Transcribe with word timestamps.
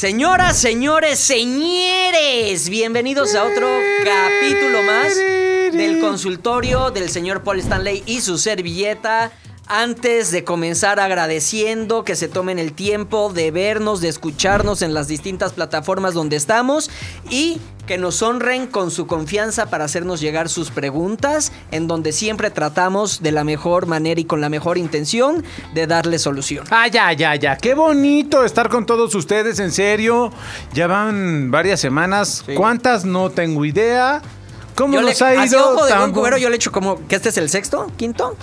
Señoras, 0.00 0.56
señores, 0.56 1.18
señores, 1.18 2.70
bienvenidos 2.70 3.34
a 3.34 3.44
otro 3.44 3.68
capítulo 4.02 4.82
más 4.82 5.14
del 5.14 6.00
consultorio 6.00 6.90
del 6.90 7.10
señor 7.10 7.42
Paul 7.42 7.58
Stanley 7.58 8.02
y 8.06 8.22
su 8.22 8.38
servilleta. 8.38 9.30
Antes 9.72 10.32
de 10.32 10.42
comenzar 10.42 10.98
agradeciendo 10.98 12.02
que 12.04 12.16
se 12.16 12.26
tomen 12.26 12.58
el 12.58 12.72
tiempo 12.72 13.32
de 13.32 13.52
vernos, 13.52 14.00
de 14.00 14.08
escucharnos 14.08 14.82
en 14.82 14.94
las 14.94 15.06
distintas 15.06 15.52
plataformas 15.52 16.12
donde 16.12 16.34
estamos 16.34 16.90
y 17.30 17.60
que 17.86 17.96
nos 17.96 18.20
honren 18.20 18.66
con 18.66 18.90
su 18.90 19.06
confianza 19.06 19.70
para 19.70 19.84
hacernos 19.84 20.20
llegar 20.20 20.48
sus 20.48 20.72
preguntas, 20.72 21.52
en 21.70 21.86
donde 21.86 22.10
siempre 22.10 22.50
tratamos 22.50 23.22
de 23.22 23.30
la 23.30 23.44
mejor 23.44 23.86
manera 23.86 24.20
y 24.20 24.24
con 24.24 24.40
la 24.40 24.48
mejor 24.48 24.76
intención 24.76 25.44
de 25.72 25.86
darle 25.86 26.18
solución. 26.18 26.64
Ah, 26.72 26.88
ya, 26.88 27.12
ya, 27.12 27.36
ya. 27.36 27.56
Qué 27.56 27.74
bonito 27.74 28.44
estar 28.44 28.68
con 28.70 28.86
todos 28.86 29.14
ustedes, 29.14 29.60
en 29.60 29.70
serio. 29.70 30.32
Ya 30.74 30.88
van 30.88 31.52
varias 31.52 31.78
semanas. 31.78 32.42
Sí. 32.44 32.54
¿Cuántas? 32.54 33.04
No 33.04 33.30
tengo 33.30 33.64
idea. 33.64 34.20
¿Cómo 34.74 34.94
Yo 34.94 35.02
le- 35.02 35.10
nos 35.10 35.22
ha 35.22 35.28
así, 35.42 35.54
ido? 35.54 35.74
ojo 35.74 35.86
de 35.86 35.94
buen 35.96 36.10
cubero, 36.12 36.38
yo 36.38 36.50
le 36.50 36.56
echo 36.56 36.72
como 36.72 37.06
que 37.06 37.14
este 37.14 37.28
es 37.28 37.36
el 37.36 37.48
sexto, 37.48 37.86
quinto. 37.96 38.36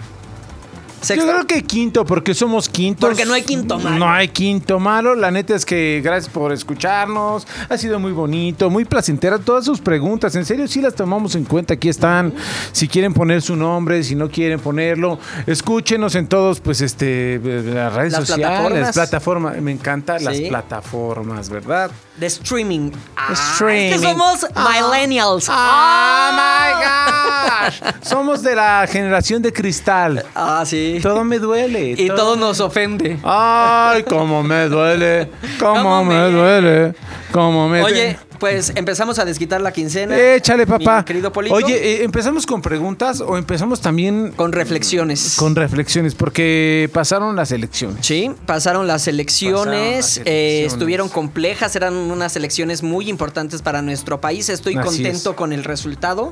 Yo 1.02 1.16
creo 1.28 1.46
que 1.48 1.64
quinto, 1.64 2.06
porque 2.06 2.34
somos 2.34 2.70
quintos. 2.70 3.08
Porque 3.10 3.26
no 3.26 3.34
hay 3.34 3.44
quinto 3.44 3.78
malo. 3.80 3.98
No 3.98 4.10
hay 4.10 4.28
quinto 4.30 4.80
malo. 4.80 5.16
La 5.16 5.32
neta 5.32 5.56
es 5.56 5.66
que 5.66 6.02
gracias 6.04 6.32
por 6.34 6.52
escucharnos. 6.52 7.48
Ha 7.70 7.78
sido 7.78 8.00
muy 8.00 8.12
bonito, 8.12 8.70
muy 8.70 8.86
placentera. 8.86 9.38
Todas 9.40 9.66
sus 9.66 9.80
preguntas, 9.80 10.36
en 10.36 10.46
serio, 10.46 10.68
sí 10.68 10.82
las 10.82 10.96
tomamos 10.96 11.36
en 11.36 11.46
cuenta. 11.46 11.76
Aquí 11.76 11.90
están. 11.90 12.34
Si 12.72 12.88
quieren 12.88 13.14
poner 13.14 13.42
su 13.42 13.56
nombre, 13.56 14.04
si 14.04 14.16
no 14.16 14.30
quieren 14.30 14.59
ponerlo, 14.59 15.20
escúchenos 15.45 16.16
en 16.16 16.28
todos, 16.28 16.59
pues, 16.59 16.81
este, 16.81 17.39
las 17.44 17.94
redes 17.94 18.14
Las 18.14 18.28
sociales, 18.28 18.48
plataformas. 18.59 18.94
plataformas. 18.94 19.61
Me 19.61 19.72
encantan 19.72 20.23
las 20.23 20.38
plataformas, 20.39 21.50
¿verdad? 21.50 21.92
De 22.17 22.26
streaming. 22.28 22.92
Ah, 23.16 23.34
Streaming. 23.34 23.92
Es 23.94 24.02
que 24.02 24.08
somos 24.08 24.45
millennials. 24.56 25.48
¡Oh, 25.50 26.32
my 26.34 26.73
gosh! 26.84 27.94
Somos 28.02 28.42
de 28.42 28.56
la 28.56 28.88
generación 28.88 29.42
de 29.42 29.54
cristal. 29.54 30.26
Ah, 30.34 30.64
sí. 30.66 30.86
Todo 31.02 31.23
me 31.23 31.39
duele. 31.39 31.91
Y 31.97 32.07
todo 32.07 32.35
nos 32.35 32.59
ofende. 32.59 33.19
Ay, 33.23 34.03
cómo 34.03 34.43
me 34.43 34.67
duele. 34.67 35.30
Cómo, 35.59 35.81
Cómo 35.83 36.05
me, 36.05 36.16
me- 36.16 36.31
duele. 36.31 36.93
Cómo 37.31 37.67
me 37.69 37.83
Oye, 37.83 38.17
pues 38.39 38.71
empezamos 38.75 39.19
a 39.19 39.25
desquitar 39.25 39.59
la 39.61 39.71
quincena. 39.71 40.17
Échale, 40.17 40.65
papá. 40.67 40.99
Mi 40.99 41.05
querido 41.05 41.31
Polito. 41.31 41.55
Oye, 41.55 41.75
eh, 41.75 42.03
¿empezamos 42.03 42.45
con 42.45 42.61
preguntas 42.61 43.21
o 43.21 43.38
empezamos 43.38 43.81
también 43.81 44.31
Con 44.35 44.52
reflexiones. 44.52 45.35
con 45.38 45.55
reflexiones? 45.55 46.15
Porque 46.15 46.89
pasaron 46.93 47.35
las 47.35 47.52
elecciones. 47.52 48.05
Sí, 48.05 48.31
pasaron 48.45 48.88
las 48.88 49.08
elecciones, 49.08 50.05
Pasaron 50.05 50.25
las 50.25 50.27
eh, 50.27 50.65
estuvieron 50.65 51.09
complejas, 51.09 51.75
eran 51.75 51.93
unas 51.95 52.35
elecciones 52.35 52.83
muy 52.83 53.09
importantes 53.09 53.61
para 53.61 53.81
nuestro 53.81 54.21
país. 54.21 54.49
Estoy 54.49 54.75
Así 54.77 54.85
contento 54.88 55.31
es. 55.31 55.35
con 55.35 55.52
el 55.53 55.63
resultado, 55.63 56.31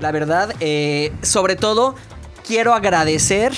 la 0.00 0.10
verdad. 0.12 0.52
eh, 0.60 1.12
sobre 1.22 1.56
todo, 1.56 1.94
quiero 2.46 2.74
agradecer 2.74 3.52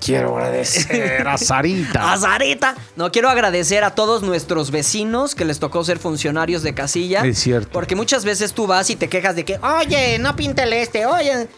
Quiero 0.00 0.36
agradecer 0.36 1.28
a 1.28 1.36
Sarita. 1.36 2.12
a 2.12 2.18
Zareta. 2.18 2.74
No, 2.96 3.12
quiero 3.12 3.28
agradecer 3.28 3.84
a 3.84 3.94
todos 3.94 4.22
nuestros 4.22 4.70
vecinos 4.70 5.34
que 5.34 5.44
les 5.44 5.58
tocó 5.58 5.84
ser 5.84 5.98
funcionarios 5.98 6.62
de 6.62 6.74
casilla. 6.74 7.24
Es 7.24 7.38
cierto. 7.38 7.70
Porque 7.72 7.94
muchas 7.94 8.24
veces 8.24 8.52
tú 8.52 8.66
vas 8.66 8.90
y 8.90 8.96
te 8.96 9.08
quejas 9.08 9.36
de 9.36 9.44
que, 9.44 9.58
oye, 9.58 10.18
no 10.18 10.34
píntele 10.36 10.82
este, 10.82 11.06
oye. 11.06 11.48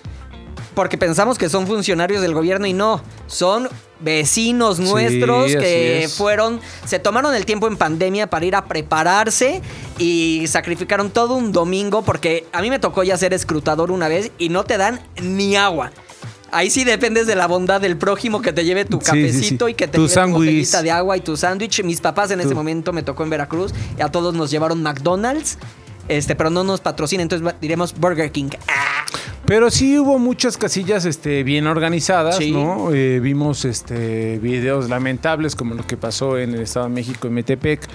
Porque 0.74 0.96
pensamos 0.96 1.38
que 1.38 1.48
son 1.48 1.66
funcionarios 1.66 2.22
del 2.22 2.32
gobierno 2.32 2.66
y 2.66 2.72
no, 2.72 3.02
son 3.26 3.68
vecinos 4.00 4.78
nuestros 4.78 5.52
que 5.54 6.04
es. 6.04 6.14
fueron, 6.14 6.60
se 6.86 6.98
tomaron 6.98 7.34
el 7.34 7.44
tiempo 7.44 7.69
en 7.69 7.76
pandemia 7.76 8.28
para 8.28 8.47
ir 8.47 8.56
a 8.56 8.64
prepararse 8.64 9.62
y 9.98 10.47
sacrificaron 10.48 11.10
todo 11.10 11.34
un 11.34 11.52
domingo 11.52 12.02
porque 12.02 12.47
a 12.52 12.62
mí 12.62 12.70
me 12.70 12.78
tocó 12.78 13.02
ya 13.02 13.16
ser 13.16 13.34
escrutador 13.34 13.91
una 13.91 14.08
vez 14.08 14.32
y 14.38 14.48
no 14.48 14.64
te 14.64 14.78
dan 14.78 15.00
ni 15.20 15.56
agua. 15.56 15.92
Ahí 16.52 16.70
sí 16.70 16.84
dependes 16.84 17.26
de 17.26 17.34
la 17.34 17.46
bondad 17.46 17.80
del 17.80 17.96
prójimo 17.96 18.42
que 18.42 18.52
te 18.52 18.64
lleve 18.64 18.84
tu 18.84 18.98
sí, 18.98 19.04
cafecito 19.06 19.66
sí. 19.66 19.72
y 19.72 19.74
que 19.74 19.88
te 19.88 19.96
Tu 19.98 20.06
lleve 20.06 20.26
tu 20.26 20.32
botellita 20.32 20.82
de 20.82 20.90
agua 20.90 21.16
y 21.16 21.20
tu 21.20 21.36
sándwich. 21.36 21.82
Mis 21.82 22.00
papás 22.00 22.30
en 22.30 22.40
ese 22.40 22.54
momento 22.54 22.92
me 22.92 23.02
tocó 23.02 23.24
en 23.24 23.30
Veracruz 23.30 23.72
y 23.98 24.02
a 24.02 24.08
todos 24.08 24.34
nos 24.34 24.50
llevaron 24.50 24.82
McDonald's. 24.82 25.58
Este, 26.08 26.34
pero 26.34 26.50
no 26.50 26.62
nos 26.64 26.80
patrocina, 26.80 27.22
entonces 27.22 27.54
diremos 27.60 27.94
Burger 27.98 28.30
King. 28.32 28.50
Ah, 28.68 29.04
Pero 29.46 29.70
sí 29.70 29.98
hubo 29.98 30.18
muchas 30.18 30.56
casillas 30.58 31.04
este, 31.04 31.42
bien 31.44 31.66
organizadas, 31.68 32.36
Sí. 32.36 32.50
¿no? 32.52 32.92
Eh, 32.92 33.20
vimos 33.20 33.64
este, 33.64 34.38
videos 34.40 34.90
lamentables 34.90 35.54
como 35.54 35.74
lo 35.74 35.86
que 35.86 35.96
pasó 35.96 36.38
en 36.38 36.54
el 36.54 36.62
Estado 36.62 36.86
de 36.88 36.92
México, 36.92 37.28
en 37.28 37.34
Metepec, 37.34 37.88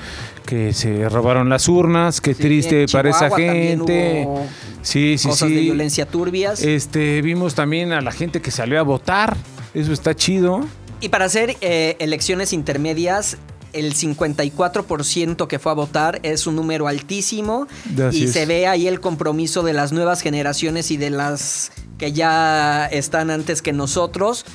que 0.48 0.74
se 0.74 1.08
robaron 1.10 1.50
las 1.50 1.68
urnas, 1.68 2.22
qué 2.22 2.34
sí, 2.34 2.42
triste 2.42 2.88
para 2.88 3.12
esa 3.12 3.30
gente. 3.30 4.24
hubo 4.26 4.48
Sí, 4.82 5.18
sí, 5.18 5.28
cosas 5.28 5.50
sí. 5.50 5.56
de 5.56 5.62
violencia 5.62 6.06
turbias. 6.06 6.64
Este, 6.64 7.22
vimos 7.22 7.56
también 7.56 7.92
a 7.92 8.00
la 8.00 8.14
gente 8.14 8.42
que 8.42 8.52
salió 8.52 8.80
a 8.80 8.84
votar, 8.84 9.36
eso 9.74 9.92
está 9.92 10.16
chido. 10.16 10.66
Y 11.02 11.10
para 11.10 11.26
hacer 11.26 11.58
eh, 11.60 11.98
elecciones 12.00 12.54
intermedias, 12.54 13.38
el 13.74 13.94
54% 13.94 15.48
que 15.48 15.60
fue 15.60 15.72
a 15.74 15.76
votar 15.76 16.20
es 16.24 16.48
un 16.48 16.56
número 16.56 16.88
altísimo. 16.88 17.68
Así 18.08 18.20
y 18.20 18.24
es. 18.24 18.32
se 18.32 18.46
ve 18.46 18.66
ahí 18.66 18.88
el 18.88 19.02
compromiso 19.02 19.62
de 19.62 19.74
las 19.74 19.92
nuevas 19.92 20.22
generaciones 20.22 20.90
y 20.90 20.98
de 20.98 21.10
las 21.10 21.72
que 21.98 22.14
ya 22.14 22.86
están 22.86 23.30
antes 23.30 23.62
que 23.62 23.74
nosotros. 23.74 24.46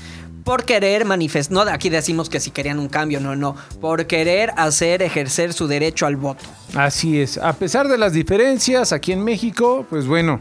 Por 0.44 0.64
querer 0.64 1.04
manifestar, 1.04 1.53
no 1.53 1.60
aquí 1.72 1.88
decimos 1.88 2.28
que 2.28 2.41
si 2.41 2.50
querían 2.50 2.78
un 2.78 2.88
cambio, 2.88 3.20
no, 3.20 3.36
no, 3.36 3.54
por 3.80 4.06
querer 4.06 4.53
hacer 4.56 5.03
ejercer 5.03 5.53
su 5.53 5.69
derecho 5.69 6.06
al 6.06 6.16
voto. 6.16 6.44
Así 6.75 7.20
es, 7.20 7.38
a 7.38 7.53
pesar 7.53 7.86
de 7.88 7.97
las 7.98 8.12
diferencias 8.12 8.92
aquí 8.92 9.12
en 9.12 9.22
México, 9.22 9.86
pues 9.88 10.06
bueno. 10.06 10.41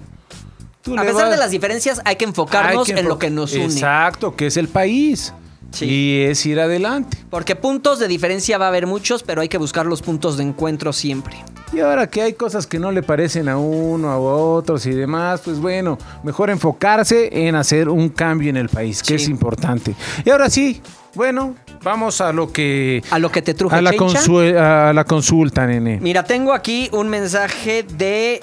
tú 0.81 0.97
A 0.97 1.01
pesar 1.01 1.23
vas- 1.25 1.31
de 1.31 1.37
las 1.37 1.51
diferencias, 1.51 2.01
hay 2.05 2.15
que 2.15 2.25
enfocarnos 2.25 2.87
hay 2.89 2.95
que 2.95 2.99
en 3.01 3.07
lo 3.07 3.19
que 3.19 3.29
nos 3.29 3.53
une. 3.53 3.65
Exacto, 3.65 4.35
que 4.35 4.47
es 4.47 4.57
el 4.57 4.67
país. 4.67 5.33
Sí. 5.71 5.85
Y 5.85 6.21
es 6.23 6.45
ir 6.45 6.59
adelante. 6.59 7.17
Porque 7.29 7.55
puntos 7.55 7.99
de 7.99 8.07
diferencia 8.09 8.57
va 8.57 8.65
a 8.65 8.67
haber 8.69 8.87
muchos, 8.87 9.23
pero 9.23 9.41
hay 9.41 9.47
que 9.47 9.57
buscar 9.57 9.85
los 9.85 10.01
puntos 10.01 10.35
de 10.35 10.43
encuentro 10.43 10.91
siempre. 10.91 11.37
Y 11.73 11.79
ahora 11.79 12.07
que 12.07 12.21
hay 12.21 12.33
cosas 12.33 12.67
que 12.67 12.79
no 12.79 12.91
le 12.91 13.01
parecen 13.01 13.47
a 13.47 13.57
uno, 13.57 14.09
a 14.09 14.17
otros 14.19 14.85
y 14.85 14.91
demás, 14.91 15.41
pues 15.43 15.57
bueno, 15.59 15.97
mejor 16.23 16.49
enfocarse 16.49 17.47
en 17.47 17.55
hacer 17.55 17.87
un 17.87 18.09
cambio 18.09 18.49
en 18.49 18.57
el 18.57 18.67
país, 18.67 19.01
que 19.01 19.17
Sí. 19.17 19.23
es 19.23 19.29
importante. 19.29 19.95
Y 20.25 20.29
ahora 20.31 20.49
sí, 20.49 20.81
bueno, 21.15 21.55
vamos 21.81 22.19
a 22.19 22.33
lo 22.33 22.51
que... 22.51 23.01
A 23.09 23.19
lo 23.19 23.31
que 23.31 23.41
te 23.41 23.53
truje 23.53 23.73
A 23.75 23.81
la, 23.81 23.91
a 23.91 24.93
la 24.93 25.03
consulta, 25.05 25.65
nene. 25.65 25.99
Mira, 26.01 26.23
tengo 26.23 26.53
aquí 26.53 26.89
un 26.91 27.07
mensaje 27.07 27.83
de 27.83 28.41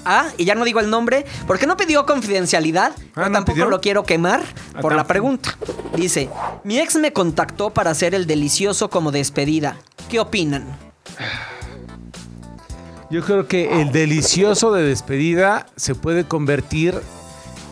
Hugo-punto-a 0.00 0.32
y 0.36 0.44
ya 0.44 0.54
no 0.54 0.64
digo 0.64 0.80
el 0.80 0.90
nombre 0.90 1.24
porque 1.46 1.66
no 1.66 1.76
pidió 1.76 2.06
confidencialidad, 2.06 2.92
pero 3.14 3.28
¿no 3.28 3.32
tampoco 3.32 3.54
pidió? 3.54 3.70
lo 3.70 3.80
quiero 3.80 4.04
quemar 4.04 4.42
Ah, 4.74 4.80
por 4.80 4.94
la 4.94 5.06
pregunta. 5.06 5.56
Dice, 5.96 6.28
mi 6.64 6.78
ex 6.78 6.96
me 6.96 7.12
contactó 7.12 7.70
para 7.70 7.90
hacer 7.90 8.14
el 8.14 8.26
delicioso 8.26 8.90
como 8.90 9.10
despedida. 9.10 9.76
¿Qué 10.08 10.20
opinan? 10.20 10.64
Yo 13.10 13.24
creo 13.24 13.48
que 13.48 13.80
el 13.80 13.90
delicioso 13.90 14.72
de 14.72 14.84
despedida 14.84 15.66
se 15.76 15.94
puede 15.94 16.24
convertir 16.24 16.94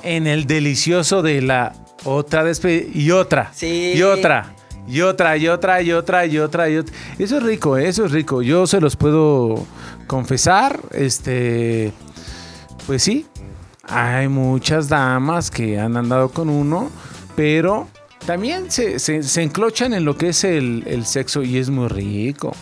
en 0.02 0.26
el 0.26 0.46
delicioso 0.46 1.22
de 1.22 1.40
la 1.42 1.74
otra 2.04 2.42
despedida 2.42 2.90
y 2.92 3.10
otra. 3.12 3.52
Sí. 3.54 3.92
Y 3.94 4.02
otra. 4.02 4.54
Y 4.88 5.02
otra, 5.02 5.36
y 5.36 5.48
otra, 5.48 5.82
y 5.82 5.92
otra, 5.92 6.26
y 6.26 6.38
otra, 6.38 6.68
y 6.70 6.76
otra. 6.78 6.94
Eso 7.18 7.36
es 7.36 7.42
rico, 7.42 7.76
¿eh? 7.76 7.88
eso 7.88 8.06
es 8.06 8.10
rico. 8.12 8.40
Yo 8.42 8.66
se 8.66 8.80
los 8.80 8.96
puedo 8.96 9.66
confesar. 10.06 10.80
Este. 10.92 11.92
Pues 12.88 13.04
sí. 13.04 13.24
Hay 13.84 14.26
muchas 14.28 14.88
damas 14.88 15.50
que 15.52 15.78
han 15.78 15.96
andado 15.96 16.30
con 16.30 16.48
uno, 16.50 16.90
pero 17.36 17.86
también 18.26 18.70
se, 18.72 18.98
se- 18.98 19.22
se 19.22 19.42
enclochan 19.42 19.94
en 19.94 20.04
lo 20.04 20.16
que 20.18 20.30
es 20.30 20.42
el, 20.42 20.82
el 20.86 21.06
sexo 21.06 21.42
y 21.44 21.56
es 21.58 21.70
muy 21.70 21.86
rico. 21.88 22.52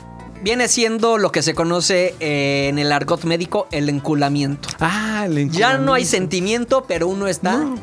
Viene 0.42 0.68
siendo 0.68 1.16
lo 1.16 1.32
que 1.32 1.40
se 1.42 1.54
conoce 1.54 2.14
eh, 2.20 2.66
en 2.68 2.78
el 2.78 2.92
argot 2.92 3.24
médico 3.24 3.66
el 3.72 3.88
enculamiento. 3.88 4.68
Ah, 4.78 5.24
el 5.26 5.50
Ya 5.50 5.78
no 5.78 5.94
hay 5.94 6.02
enculamiento. 6.02 6.10
sentimiento, 6.10 6.84
pero 6.86 7.08
uno 7.08 7.26
está 7.26 7.56
No. 7.56 7.74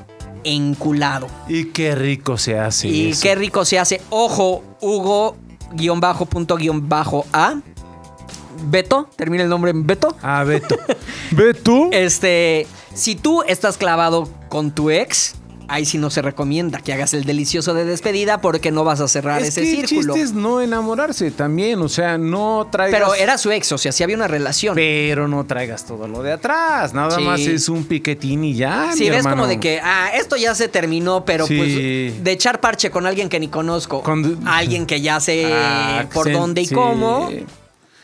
enculado. 0.43 1.27
Y 1.49 1.65
qué 1.71 1.95
rico 1.95 2.37
se 2.37 2.59
hace. 2.59 2.87
y 2.87 3.09
eso. 3.11 3.21
qué 3.23 3.35
rico 3.35 3.65
se 3.65 3.79
hace. 3.79 4.01
Ojo, 4.09 4.63
Hugo, 4.81 5.35
guion 5.73 5.99
bajo, 5.99 6.25
punto, 6.27 6.55
guion 6.55 6.87
bajo, 6.87 7.25
A. 7.33 7.55
Beto, 8.65 9.07
termina 9.15 9.43
el 9.43 9.49
nombre 9.49 9.71
en 9.71 9.85
Beto. 9.85 10.15
Ah, 10.21 10.43
Beto. 10.43 10.77
¿Ve 11.31 11.53
tú? 11.53 11.89
Este, 11.91 12.67
si 12.93 13.15
tú 13.15 13.43
estás 13.43 13.77
clavado 13.77 14.29
con 14.49 14.71
tu 14.71 14.89
ex, 14.91 15.35
ahí 15.69 15.85
sí 15.85 15.97
no 15.97 16.09
se 16.09 16.21
recomienda 16.21 16.79
que 16.81 16.93
hagas 16.93 17.13
el 17.15 17.23
delicioso 17.23 17.73
de 17.73 17.85
despedida 17.85 18.41
porque 18.41 18.69
no 18.69 18.83
vas 18.83 18.99
a 18.99 19.07
cerrar 19.07 19.41
es 19.41 19.47
ese 19.47 19.61
que 19.61 19.71
el 19.81 19.87
círculo. 19.87 20.13
chiste 20.13 20.21
es 20.29 20.33
no 20.33 20.61
enamorarse 20.61 21.31
también, 21.31 21.81
o 21.81 21.87
sea, 21.89 22.17
no 22.17 22.67
traigas... 22.71 22.99
Pero 22.99 23.15
era 23.15 23.37
su 23.37 23.49
ex, 23.49 23.71
o 23.71 23.77
sea, 23.77 23.91
sí 23.91 24.03
había 24.03 24.15
una 24.17 24.27
relación. 24.27 24.75
Pero 24.75 25.27
no 25.27 25.45
traigas 25.45 25.85
todo 25.85 26.07
lo 26.07 26.21
de 26.21 26.33
atrás, 26.33 26.93
nada 26.93 27.11
Sí. 27.17 27.23
más 27.23 27.39
es 27.39 27.69
un 27.69 27.85
piquetín 27.85 28.43
y 28.43 28.53
ya, 28.55 28.91
Sí, 28.93 29.05
mi 29.05 29.09
ves 29.09 29.19
hermano. 29.19 29.37
como 29.37 29.47
de 29.47 29.59
que, 29.59 29.79
ah, 29.81 30.09
esto 30.13 30.35
ya 30.35 30.53
se 30.53 30.67
terminó, 30.67 31.23
pero 31.25 31.47
Sí. 31.47 31.57
pues 31.57 32.23
de 32.23 32.31
echar 32.31 32.59
parche 32.59 32.91
con 32.91 33.07
alguien 33.07 33.29
que 33.29 33.39
ni 33.39 33.47
conozco, 33.47 34.03
Con- 34.03 34.45
alguien 34.45 34.85
que 34.85 35.01
ya 35.01 35.19
sé 35.21 35.49
Ah, 35.51 36.05
por 36.13 36.31
dónde 36.31 36.61
y 36.61 36.65
sí. 36.67 36.75
cómo. 36.75 37.29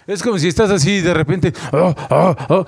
Es 0.10 0.24
como 0.24 0.40
si 0.40 0.48
estás 0.48 0.72
así 0.72 0.94
y 0.96 1.02
de 1.02 1.14
repente, 1.14 1.54
oh, 1.72 1.94
oh, 2.10 2.36
oh, 2.50 2.66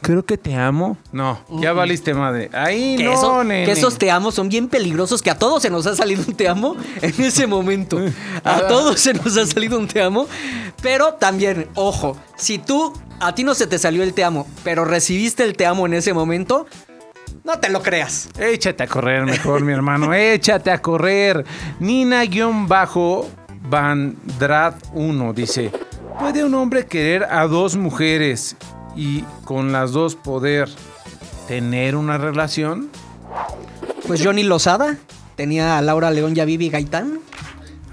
creo 0.00 0.24
que 0.24 0.36
te 0.36 0.56
amo. 0.56 0.96
No, 1.12 1.38
ya 1.60 1.72
valiste 1.72 2.12
madre. 2.12 2.50
Ahí 2.52 2.96
Que, 2.96 3.04
no, 3.04 3.12
eso- 3.14 3.44
nene. 3.44 3.64
que 3.64 3.70
esos 3.70 3.96
te 3.98 4.10
amo 4.10 4.32
son 4.32 4.48
bien 4.48 4.66
peligrosos, 4.68 5.22
que 5.22 5.30
a 5.30 5.38
todos 5.38 5.62
se 5.62 5.70
nos 5.70 5.86
ha 5.86 5.94
salido 5.94 6.24
un 6.26 6.34
te 6.34 6.48
amo 6.48 6.74
en 7.00 7.14
ese 7.24 7.46
momento. 7.46 8.00
Ah. 8.44 8.56
A 8.56 8.66
todos 8.66 8.98
se 8.98 9.14
nos 9.14 9.36
ha 9.36 9.46
salido 9.46 9.78
un 9.78 9.86
te 9.86 10.02
amo. 10.02 10.26
Pero 10.82 11.14
también, 11.14 11.68
ojo, 11.76 12.16
si 12.36 12.58
tú, 12.58 12.92
a 13.20 13.32
ti 13.36 13.44
no 13.44 13.54
se 13.54 13.68
te 13.68 13.78
salió 13.78 14.02
el 14.02 14.14
te 14.14 14.24
amo, 14.24 14.48
pero 14.64 14.84
recibiste 14.84 15.44
el 15.44 15.56
te 15.56 15.64
amo 15.64 15.86
en 15.86 15.94
ese 15.94 16.12
momento, 16.12 16.66
no 17.44 17.60
te 17.60 17.68
lo 17.68 17.82
creas. 17.82 18.28
Échate 18.40 18.82
a 18.82 18.88
correr 18.88 19.24
mejor, 19.24 19.62
mi 19.62 19.72
hermano. 19.72 20.12
Échate 20.12 20.72
a 20.72 20.82
correr. 20.82 21.44
Nina-Bandrat 21.78 24.74
1 24.94 25.32
dice: 25.32 25.70
¿Puede 26.18 26.44
un 26.44 26.54
hombre 26.54 26.86
querer 26.86 27.24
a 27.24 27.46
dos 27.46 27.76
mujeres 27.76 28.56
y 28.96 29.22
con 29.44 29.72
las 29.72 29.92
dos 29.92 30.14
poder 30.14 30.68
tener 31.48 31.96
una 31.96 32.18
relación? 32.18 32.90
Pues 34.06 34.24
Johnny 34.24 34.42
Lozada 34.42 34.96
tenía 35.36 35.78
a 35.78 35.82
Laura 35.82 36.10
León 36.10 36.34
y 36.36 36.40
a 36.40 36.44
Vivi 36.44 36.70
Gaitán. 36.70 37.20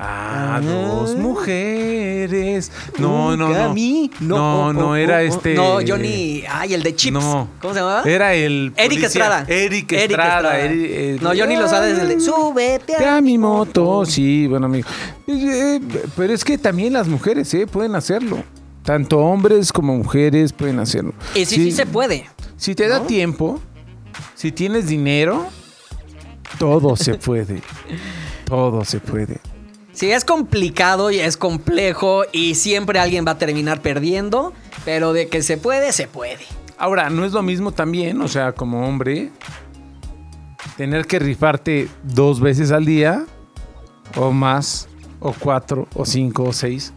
Ah, 0.01 0.55
Ah. 0.55 0.61
dos 0.61 1.15
mujeres. 1.17 2.71
No, 2.97 3.35
no, 3.35 3.49
no. 3.49 3.63
a 3.65 3.73
mí. 3.73 4.09
No, 4.21 4.71
no, 4.71 4.95
era 4.95 5.21
este. 5.23 5.53
No, 5.55 5.79
Johnny. 5.85 6.43
Ay, 6.49 6.73
el 6.73 6.83
de 6.83 6.95
Chips. 6.95 7.13
No. 7.13 7.49
¿Cómo 7.61 7.73
se 7.73 7.81
llamaba? 7.81 8.03
Era 8.03 8.33
el. 8.33 8.71
Eric. 8.77 9.03
Estrada. 9.03 9.43
Eric 9.47 9.91
Estrada. 9.91 10.53
Eh, 10.57 11.17
No, 11.21 11.31
Johnny 11.37 11.57
Lozada 11.57 11.89
es 11.89 11.99
el 11.99 12.07
de 12.07 12.19
Súbete 12.21 12.93
Te 12.97 13.05
a 13.05 13.19
mi 13.19 13.37
moto. 13.37 14.05
Sí, 14.05 14.47
bueno, 14.47 14.67
amigo. 14.67 14.87
Eh, 15.27 15.79
eh, 15.81 16.01
pero 16.15 16.33
es 16.33 16.45
que 16.45 16.57
también 16.57 16.93
las 16.93 17.07
mujeres, 17.09 17.53
¿eh? 17.53 17.67
Pueden 17.67 17.95
hacerlo. 17.95 18.41
Tanto 18.83 19.19
hombres 19.19 19.73
como 19.73 19.95
mujeres 19.97 20.53
pueden 20.53 20.79
hacerlo. 20.79 21.13
Y 21.35 21.43
sí, 21.45 21.55
sí, 21.55 21.71
se 21.73 21.85
puede. 21.85 22.25
Si 22.55 22.73
te 22.73 22.87
da 22.87 23.05
tiempo, 23.05 23.59
si 24.33 24.51
tienes 24.53 24.87
dinero, 24.87 25.45
todo 26.57 26.95
se 26.95 27.15
puede. 27.15 27.61
Todo 28.45 28.83
se 28.83 28.99
puede. 28.99 29.39
Sí, 29.99 30.13
es 30.13 30.23
complicado 30.23 31.11
y 31.11 31.19
es 31.19 31.35
complejo 31.35 32.21
y 32.31 32.55
siempre 32.55 32.99
alguien 32.99 33.25
va 33.27 33.31
a 33.31 33.37
terminar 33.37 33.81
perdiendo, 33.81 34.53
pero 34.85 35.11
de 35.11 35.27
que 35.27 35.41
se 35.41 35.57
puede, 35.57 35.91
se 35.91 36.07
puede. 36.07 36.39
Ahora, 36.77 37.09
no 37.09 37.25
es 37.25 37.33
lo 37.33 37.41
mismo 37.41 37.73
también, 37.73 38.21
o 38.21 38.29
sea, 38.29 38.53
como 38.53 38.87
hombre, 38.87 39.29
tener 40.77 41.05
que 41.05 41.19
rifarte 41.19 41.89
dos 42.01 42.39
veces 42.39 42.71
al 42.71 42.85
día, 42.85 43.25
o 44.15 44.31
más, 44.31 44.87
o 45.19 45.33
cuatro, 45.33 45.89
o 45.93 46.05
cinco, 46.05 46.43
o 46.43 46.53
seis. 46.53 46.93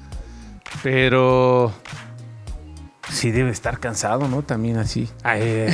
Pero 0.84 1.72
sí 3.10 3.32
debe 3.32 3.50
estar 3.50 3.80
cansado, 3.80 4.28
¿no? 4.28 4.42
También 4.42 4.76
así. 4.76 5.08
Ay, 5.24 5.66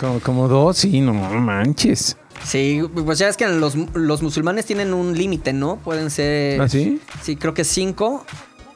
como, 0.00 0.18
como 0.20 0.48
dos, 0.48 0.78
sí, 0.78 1.02
no 1.02 1.12
manches. 1.12 2.16
Sí, 2.44 2.80
pues 3.04 3.18
ya 3.18 3.28
es 3.28 3.36
que 3.36 3.46
los, 3.48 3.74
los 3.94 4.22
musulmanes 4.22 4.66
tienen 4.66 4.94
un 4.94 5.16
límite, 5.16 5.52
¿no? 5.52 5.76
Pueden 5.76 6.10
ser... 6.10 6.60
¿Ah, 6.60 6.68
sí? 6.68 7.00
Sí, 7.22 7.36
creo 7.36 7.54
que 7.54 7.64
cinco, 7.64 8.24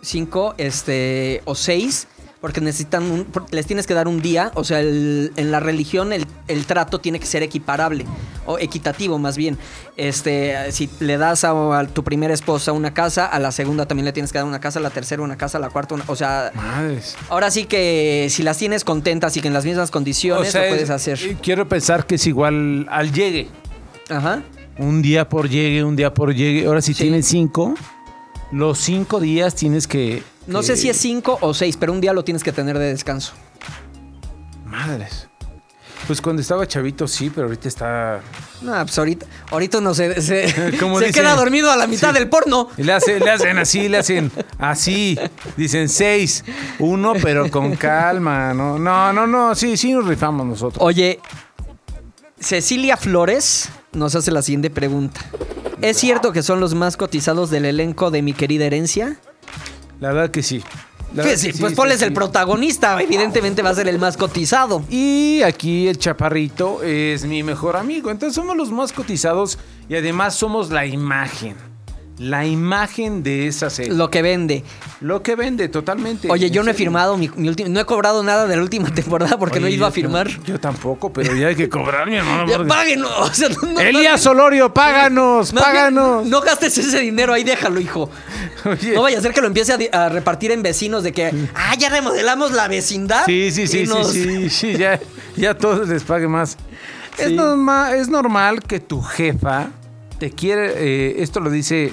cinco, 0.03 0.55
este, 0.59 1.43
o 1.45 1.55
seis, 1.55 2.09
porque 2.43 2.61
necesitan, 2.61 3.05
un- 3.11 3.27
les 3.53 3.65
tienes 3.67 3.87
que 3.87 3.95
dar 3.95 4.07
un 4.09 4.21
día, 4.21 4.51
o 4.55 4.65
sea, 4.65 4.81
el- 4.81 5.33
en 5.37 5.51
la 5.51 5.61
religión 5.61 6.13
el, 6.13 6.27
el 6.49 6.67
trato 6.67 6.99
tiene 7.01 7.19
que 7.19 7.25
ser 7.27 7.43
equiparable, 7.43 8.05
o 8.45 8.59
equitativo 8.59 9.19
más 9.19 9.39
bien. 9.39 9.57
Este, 9.97 10.73
si 10.73 10.91
le 11.01 11.17
das 11.17 11.45
a, 11.45 11.79
a 11.79 11.87
tu 11.87 12.03
primera 12.05 12.35
esposa 12.35 12.73
una 12.73 12.93
casa, 12.93 13.27
a 13.27 13.39
la 13.39 13.53
segunda 13.53 13.87
también 13.87 14.05
le 14.05 14.13
tienes 14.13 14.33
que 14.33 14.39
dar 14.39 14.47
una 14.47 14.61
casa, 14.61 14.79
a 14.81 14.83
la 14.83 14.91
tercera 14.91 15.23
una 15.23 15.37
casa, 15.39 15.57
a 15.59 15.61
la 15.61 15.71
cuarta 15.71 15.95
una, 15.95 16.05
o 16.09 16.17
sea... 16.17 16.51
Madres. 16.55 17.17
Ahora 17.31 17.51
sí 17.51 17.65
que 17.65 18.27
si 18.31 18.43
las 18.43 18.59
tienes 18.59 18.85
contentas 18.85 19.37
y 19.37 19.41
que 19.41 19.49
en 19.49 19.55
las 19.55 19.65
mismas 19.65 19.91
condiciones 19.91 20.53
lo 20.53 20.61
puedes 20.61 20.83
es- 20.83 20.91
hacer. 20.91 21.19
eh, 21.23 21.37
quiero 21.41 21.69
pensar 21.69 22.07
que 22.07 22.17
es 22.17 22.27
igual 22.27 22.87
al 22.91 23.13
llegue. 23.13 23.49
Ajá. 24.11 24.43
Un 24.79 25.01
día 25.03 25.29
por 25.29 25.49
llegue, 25.49 25.85
un 25.85 25.95
día 25.95 26.13
por 26.13 26.35
llegue. 26.35 26.67
Ahora 26.67 26.83
si 26.83 26.95
Sí. 26.95 27.03
tienes 27.05 27.27
cinco, 27.27 27.75
los 28.51 28.79
cinco 28.79 29.21
días 29.21 29.55
tienes 29.55 29.87
que... 29.87 30.23
No 30.47 30.61
que- 30.61 30.67
sé 30.67 30.77
si 30.77 30.89
es 30.89 30.97
cinco 30.97 31.39
o 31.41 31.55
seis, 31.55 31.77
pero 31.77 31.93
un 31.93 32.01
día 32.01 32.13
lo 32.13 32.25
tienes 32.25 32.43
que 32.43 32.53
tener 32.53 32.79
de 32.79 32.87
descanso. 32.87 33.33
Madres. 34.65 35.29
Pues 36.07 36.21
cuando 36.21 36.43
estaba 36.43 36.67
chavito 36.67 37.07
sí, 37.07 37.31
pero 37.33 37.47
ahorita 37.47 37.69
está... 37.69 38.21
No, 38.61 38.73
pues 38.85 38.99
ahorita, 38.99 39.25
ahorita 39.53 39.81
no 39.81 39.95
se, 39.95 40.21
se, 40.21 40.53
queda 41.15 41.37
dormido 41.37 41.71
a 41.71 41.77
la 41.77 41.87
mitad 41.87 42.09
Sí. 42.13 42.15
del 42.19 42.29
porno. 42.29 42.69
Y 42.77 42.83
le, 42.83 42.93
hace- 42.93 43.21
le 43.21 43.31
hacen 43.31 43.57
así, 43.59 43.89
le 43.89 43.99
hacen 43.99 44.33
así. 44.59 45.17
Dicen 45.57 45.89
seis, 45.89 46.45
uno, 46.81 47.13
pero 47.23 47.49
con 47.53 47.77
calma. 47.77 48.53
No, 48.53 48.79
no, 48.81 49.13
no, 49.13 49.27
no. 49.29 49.55
Sí, 49.55 49.77
sí 49.77 49.93
nos 49.93 50.07
rifamos 50.07 50.45
nosotros. 50.45 50.83
Oye, 50.85 51.21
Cecilia 52.41 52.97
Flores 52.97 53.69
nos 53.93 54.17
hace 54.17 54.33
la 54.33 54.43
siguiente 54.43 54.71
pregunta. 54.71 55.21
¿Es 55.83 55.99
cierto 55.99 56.33
que 56.33 56.43
son 56.43 56.59
los 56.59 56.75
más 56.75 56.97
cotizados 56.97 57.51
del 57.51 57.65
elenco 57.65 58.11
de 58.11 58.23
mi 58.23 58.33
querida 58.33 58.65
herencia? 58.65 59.19
La 60.03 60.09
verdad 60.13 60.33
que 60.33 60.43
sí. 60.43 60.61
Pues, 61.15 61.27
que 61.27 61.37
sí, 61.37 61.53
pues 61.53 61.71
sí, 61.71 61.77
ponles 61.77 61.99
sí, 61.99 62.05
el 62.07 62.11
sí. 62.11 62.15
protagonista, 62.15 63.01
evidentemente 63.01 63.63
va 63.63 63.71
a 63.71 63.75
ser 63.77 63.87
el 63.87 64.01
más 64.01 64.17
cotizado. 64.17 64.83
Y 64.91 65.43
aquí 65.43 65.87
el 65.87 65.97
chaparrito 65.97 66.83
es 66.83 67.25
mi 67.25 67.45
mejor 67.45 67.77
amigo. 67.77 68.11
Entonces 68.11 68.35
somos 68.35 68.57
los 68.57 68.73
más 68.73 68.93
cotizados 68.93 69.61
y 69.89 69.95
además 69.95 70.35
somos 70.35 70.71
la 70.71 70.87
imagen. 70.87 71.55
La 72.23 72.47
imagen 72.47 73.23
de 73.25 73.49
esa 73.49 73.69
serie. 73.69 73.91
Lo, 73.93 73.99
Lo 74.05 74.11
que 74.11 74.23
vende. 74.23 74.63
que 75.25 75.35
vende 75.35 75.69
totalmente. 75.69 76.31
Oye, 76.31 76.51
yo 76.51 76.63
no 76.63 76.71
he 76.71 76.75
firmado 76.75 77.17
mi, 77.17 77.29
mi 77.35 77.49
última- 77.49 77.69
no 77.69 77.81
he 77.81 77.85
cobrado 77.85 78.23
nada 78.23 78.47
de 78.47 78.55
la 78.57 78.63
última 78.63 78.89
temporada 78.95 79.37
porque 79.39 79.59
no 79.59 79.67
ido 79.69 79.87
a 79.87 79.91
firmar. 79.91 80.29
Yo 80.45 80.61
tampoco, 80.61 81.13
pero 81.13 81.35
ya 81.35 81.49
hay 81.49 81.57
que 81.57 81.69
cobrar, 81.69 82.09
mi 82.09 82.17
hermano. 82.17 82.47
Ya, 82.47 82.65
Páguenos. 82.65 83.11
o 83.19 83.35
sea, 83.35 83.49
no- 83.49 83.73
no- 83.73 83.81
Elías 83.81 84.21
Solorio, 84.21 84.73
páganos, 84.73 85.53
bien, 85.53 85.65
páganos. 85.65 86.27
no 86.27 86.41
gastes 86.41 86.79
ese 86.79 87.01
dinero 87.01 87.33
ahí, 87.33 87.43
déjalo, 87.43 87.81
hijo. 87.81 88.09
Oye. 88.65 88.95
No 88.95 89.03
vaya 89.03 89.19
a 89.19 89.21
ser 89.21 89.33
que 89.35 89.41
lo 89.41 89.49
empiece 89.49 89.91
a, 89.93 90.09
repartir 90.09 90.53
en 90.53 90.63
vecinos 90.63 91.03
de 91.03 91.13
que, 91.13 91.33
ah, 91.55 91.75
ya 91.77 91.89
remodelamos 91.89 92.53
la 92.53 92.69
vecindad. 92.69 93.25
Sí, 93.27 93.51
sí, 93.51 93.67
sí, 93.67 93.85
nos- 93.85 94.13
sí, 94.13 94.23
sí, 94.25 94.51
sí, 94.51 94.77
ya, 94.77 95.01
ya 95.37 95.55
todos 95.55 95.89
les 95.89 96.05
pague 96.05 96.29
más. 96.29 96.57
Es, 97.19 97.33
normal, 97.33 97.97
es 97.97 98.09
normal 98.09 98.63
que 98.63 98.79
tu 98.81 99.03
jefa 99.03 99.71
te 100.19 100.31
quiere, 100.31 100.73
eh, 100.77 101.23
esto 101.23 101.41
lo 101.41 101.51
dice 101.51 101.93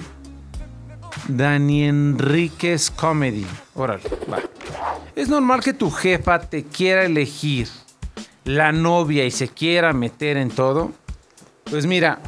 Dani 1.30 1.86
Enríquez 1.86 2.90
Comedy. 2.92 3.46
Órale, 3.76 4.04
va. 4.32 4.40
Es 5.16 5.30
normal 5.30 5.62
que 5.62 5.74
tu 5.74 5.92
jefa 5.92 6.40
te 6.40 6.64
quiera 6.64 7.04
elegir 7.04 7.68
la 8.46 8.72
novia 8.72 9.26
y 9.26 9.32
se 9.32 9.48
quiera 9.48 9.94
meter 9.94 10.38
en 10.38 10.50
todo. 10.50 10.92
Pues 11.70 11.86
mira, 11.86 12.20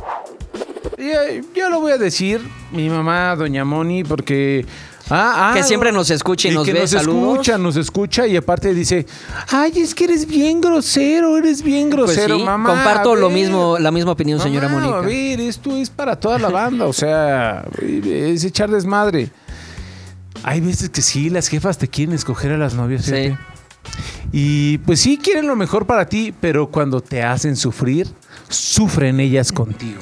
yo, 0.97 1.43
yo 1.55 1.69
lo 1.69 1.79
voy 1.79 1.91
a 1.91 1.97
decir, 1.97 2.41
mi 2.71 2.89
mamá, 2.89 3.35
doña 3.35 3.63
Moni, 3.65 4.03
porque... 4.03 4.65
Ah, 5.13 5.49
ah, 5.49 5.53
Que 5.53 5.63
siempre 5.63 5.91
nos 5.91 6.09
escucha 6.09 6.47
y 6.47 6.51
nos 6.53 6.65
que 6.65 6.71
ve, 6.71 6.81
nos 6.81 6.91
saludos. 6.91 7.33
escucha, 7.33 7.57
nos 7.57 7.75
escucha 7.75 8.27
y 8.27 8.37
aparte 8.37 8.73
dice, 8.73 9.05
ay, 9.49 9.73
es 9.75 9.93
que 9.93 10.05
eres 10.05 10.25
bien 10.25 10.61
grosero, 10.61 11.37
eres 11.37 11.61
bien 11.63 11.89
Pues 11.89 11.97
grosero, 12.15 12.37
sí, 12.37 12.43
mamá. 12.45 12.69
comparto 12.69 13.15
lo 13.15 13.27
ver". 13.27 13.35
mismo, 13.37 13.77
la 13.77 13.91
misma 13.91 14.11
opinión, 14.11 14.39
señora 14.39 14.69
Mónica. 14.69 14.99
A 14.99 15.01
ver, 15.01 15.41
esto 15.41 15.75
es 15.75 15.89
para 15.89 16.15
toda 16.17 16.39
la 16.39 16.49
banda, 16.49 16.85
o 16.85 16.93
sea, 16.93 17.65
es 17.81 18.45
echar 18.45 18.69
desmadre. 18.71 19.31
Hay 20.43 20.61
veces 20.61 20.89
que 20.89 21.01
sí, 21.01 21.29
las 21.29 21.49
jefas 21.49 21.77
te 21.77 21.89
quieren 21.89 22.15
escoger 22.15 22.53
a 22.53 22.57
las 22.57 22.73
novias, 22.73 23.03
Sí. 23.03 23.33
Y 24.31 24.77
pues 24.79 25.01
sí 25.01 25.17
quieren 25.17 25.45
lo 25.45 25.57
mejor 25.57 25.85
para 25.87 26.05
ti, 26.07 26.33
pero 26.39 26.71
cuando 26.71 27.01
te 27.01 27.21
hacen 27.21 27.57
sufrir, 27.57 28.07
sufren 28.47 29.19
ellas 29.19 29.51
contigo. 29.51 29.99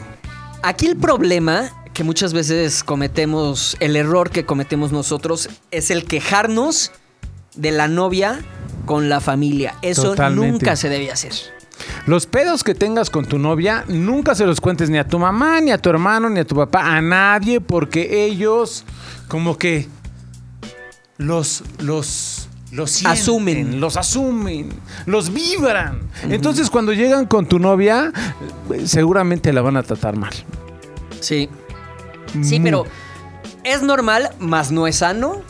Aquí 0.61 0.87
el 0.87 0.97
problema 0.97 1.69
que 1.93 2.03
muchas 2.03 2.33
veces 2.33 2.83
cometemos, 2.83 3.77
el 3.79 3.95
error 3.95 4.29
que 4.29 4.45
cometemos 4.45 4.91
nosotros, 4.91 5.49
es 5.71 5.89
el 5.89 6.05
quejarnos 6.05 6.91
de 7.55 7.71
la 7.71 7.87
novia 7.87 8.39
con 8.85 9.09
la 9.09 9.19
familia. 9.19 9.75
Eso 9.81 10.11
Totalmente. 10.11 10.51
nunca 10.51 10.75
se 10.75 10.89
debe 10.89 11.11
hacer. 11.11 11.33
Los 12.05 12.25
pedos 12.25 12.63
que 12.63 12.75
tengas 12.75 13.09
con 13.09 13.25
tu 13.25 13.39
novia, 13.39 13.85
nunca 13.87 14.35
se 14.35 14.45
los 14.45 14.59
cuentes 14.59 14.89
ni 14.89 14.97
a 14.97 15.07
tu 15.07 15.17
mamá, 15.17 15.61
ni 15.61 15.71
a 15.71 15.77
tu 15.77 15.89
hermano, 15.89 16.29
ni 16.29 16.41
a 16.41 16.45
tu 16.45 16.55
papá, 16.55 16.95
a 16.95 17.01
nadie, 17.01 17.61
porque 17.61 18.25
ellos 18.25 18.83
como 19.27 19.57
que 19.57 19.87
los, 21.17 21.63
los 21.79 22.07
los 22.71 22.91
sienten, 22.91 23.19
Asumen. 23.21 23.79
los 23.79 23.97
asumen, 23.97 24.69
los 25.05 25.33
vibran. 25.33 25.99
Entonces 26.29 26.69
cuando 26.69 26.93
llegan 26.93 27.25
con 27.25 27.47
tu 27.47 27.59
novia, 27.59 28.11
seguramente 28.85 29.51
la 29.53 29.61
van 29.61 29.77
a 29.77 29.83
tratar 29.83 30.15
mal. 30.17 30.33
Sí. 31.19 31.49
Sí, 32.43 32.59
pero 32.59 32.85
es 33.63 33.81
normal, 33.81 34.29
más 34.39 34.71
no 34.71 34.85
es 34.87 34.97
sano. 34.97 35.41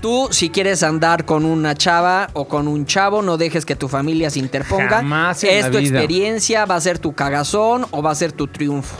Tú, 0.00 0.28
si 0.30 0.48
quieres 0.50 0.84
andar 0.84 1.24
con 1.24 1.44
una 1.44 1.74
chava 1.74 2.30
o 2.32 2.46
con 2.46 2.68
un 2.68 2.86
chavo, 2.86 3.20
no 3.22 3.36
dejes 3.36 3.64
que 3.64 3.74
tu 3.74 3.88
familia 3.88 4.30
se 4.30 4.38
interponga. 4.38 4.88
Jamás 4.98 5.42
en 5.42 5.50
es 5.50 5.64
la 5.64 5.70
tu 5.72 5.78
vida. 5.78 5.98
experiencia, 5.98 6.66
va 6.66 6.76
a 6.76 6.80
ser 6.80 6.98
tu 7.00 7.14
cagazón 7.14 7.84
o 7.90 8.00
va 8.02 8.12
a 8.12 8.14
ser 8.14 8.30
tu 8.32 8.46
triunfo. 8.46 8.96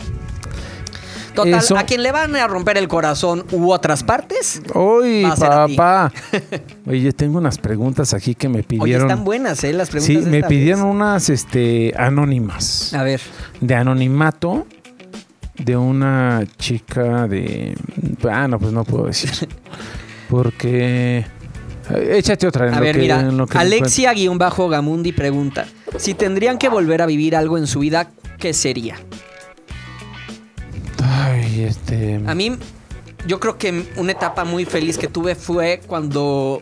Total, 1.43 1.59
Eso- 1.59 1.77
a 1.77 1.83
quien 1.83 2.03
le 2.03 2.11
van 2.11 2.35
a 2.35 2.47
romper 2.47 2.77
el 2.77 2.87
corazón 2.87 3.45
u 3.51 3.71
otras 3.71 4.03
partes. 4.03 4.61
Uy, 4.73 5.23
Va 5.23 5.33
a 5.33 5.35
ser 5.37 5.51
a 5.51 5.65
ti. 5.67 5.75
papá. 5.75 6.11
Oye, 6.87 7.11
tengo 7.13 7.37
unas 7.37 7.57
preguntas 7.57 8.13
aquí 8.13 8.35
que 8.35 8.49
me 8.49 8.59
Oye, 8.59 8.63
pidieron. 8.67 9.09
están 9.09 9.23
buenas, 9.23 9.63
¿eh? 9.63 9.73
Las 9.73 9.89
preguntas. 9.89 10.23
sí, 10.23 10.29
me 10.29 10.43
pidieron 10.43 10.83
vez. 10.83 10.91
unas 10.95 11.29
este, 11.29 11.93
anónimas. 11.97 12.93
A 12.93 13.03
ver. 13.03 13.21
De 13.61 13.75
anonimato 13.75 14.67
de 15.57 15.75
una 15.77 16.43
chica 16.57 17.27
de. 17.27 17.75
Ah, 18.29 18.47
no, 18.47 18.59
pues 18.59 18.71
no 18.71 18.83
puedo 18.83 19.05
decir. 19.05 19.29
Porque. 20.29 21.19
eh, 21.89 22.17
Échate 22.17 22.47
otra. 22.47 22.67
en 22.67 22.73
A 22.73 22.77
lo 22.77 22.83
ver, 22.83 22.95
que- 22.95 23.01
mira. 23.01 23.19
en 23.19 23.37
lo 23.37 23.47
que 23.47 23.55
me 23.57 23.61
Alexia-Gamundi 23.61 25.11
pregunta: 25.11 25.65
Si 25.97 26.13
tendrían 26.13 26.57
que 26.57 26.69
volver 26.69 27.01
a 27.01 27.05
vivir 27.05 27.35
algo 27.35 27.57
en 27.57 27.67
su 27.67 27.79
vida, 27.79 28.09
¿qué 28.37 28.53
sería? 28.53 28.95
Este. 31.63 32.21
A 32.25 32.35
mí, 32.35 32.57
yo 33.27 33.39
creo 33.39 33.57
que 33.57 33.85
una 33.97 34.11
etapa 34.11 34.45
muy 34.45 34.65
feliz 34.65 34.97
que 34.97 35.07
tuve 35.07 35.35
fue 35.35 35.81
cuando 35.87 36.61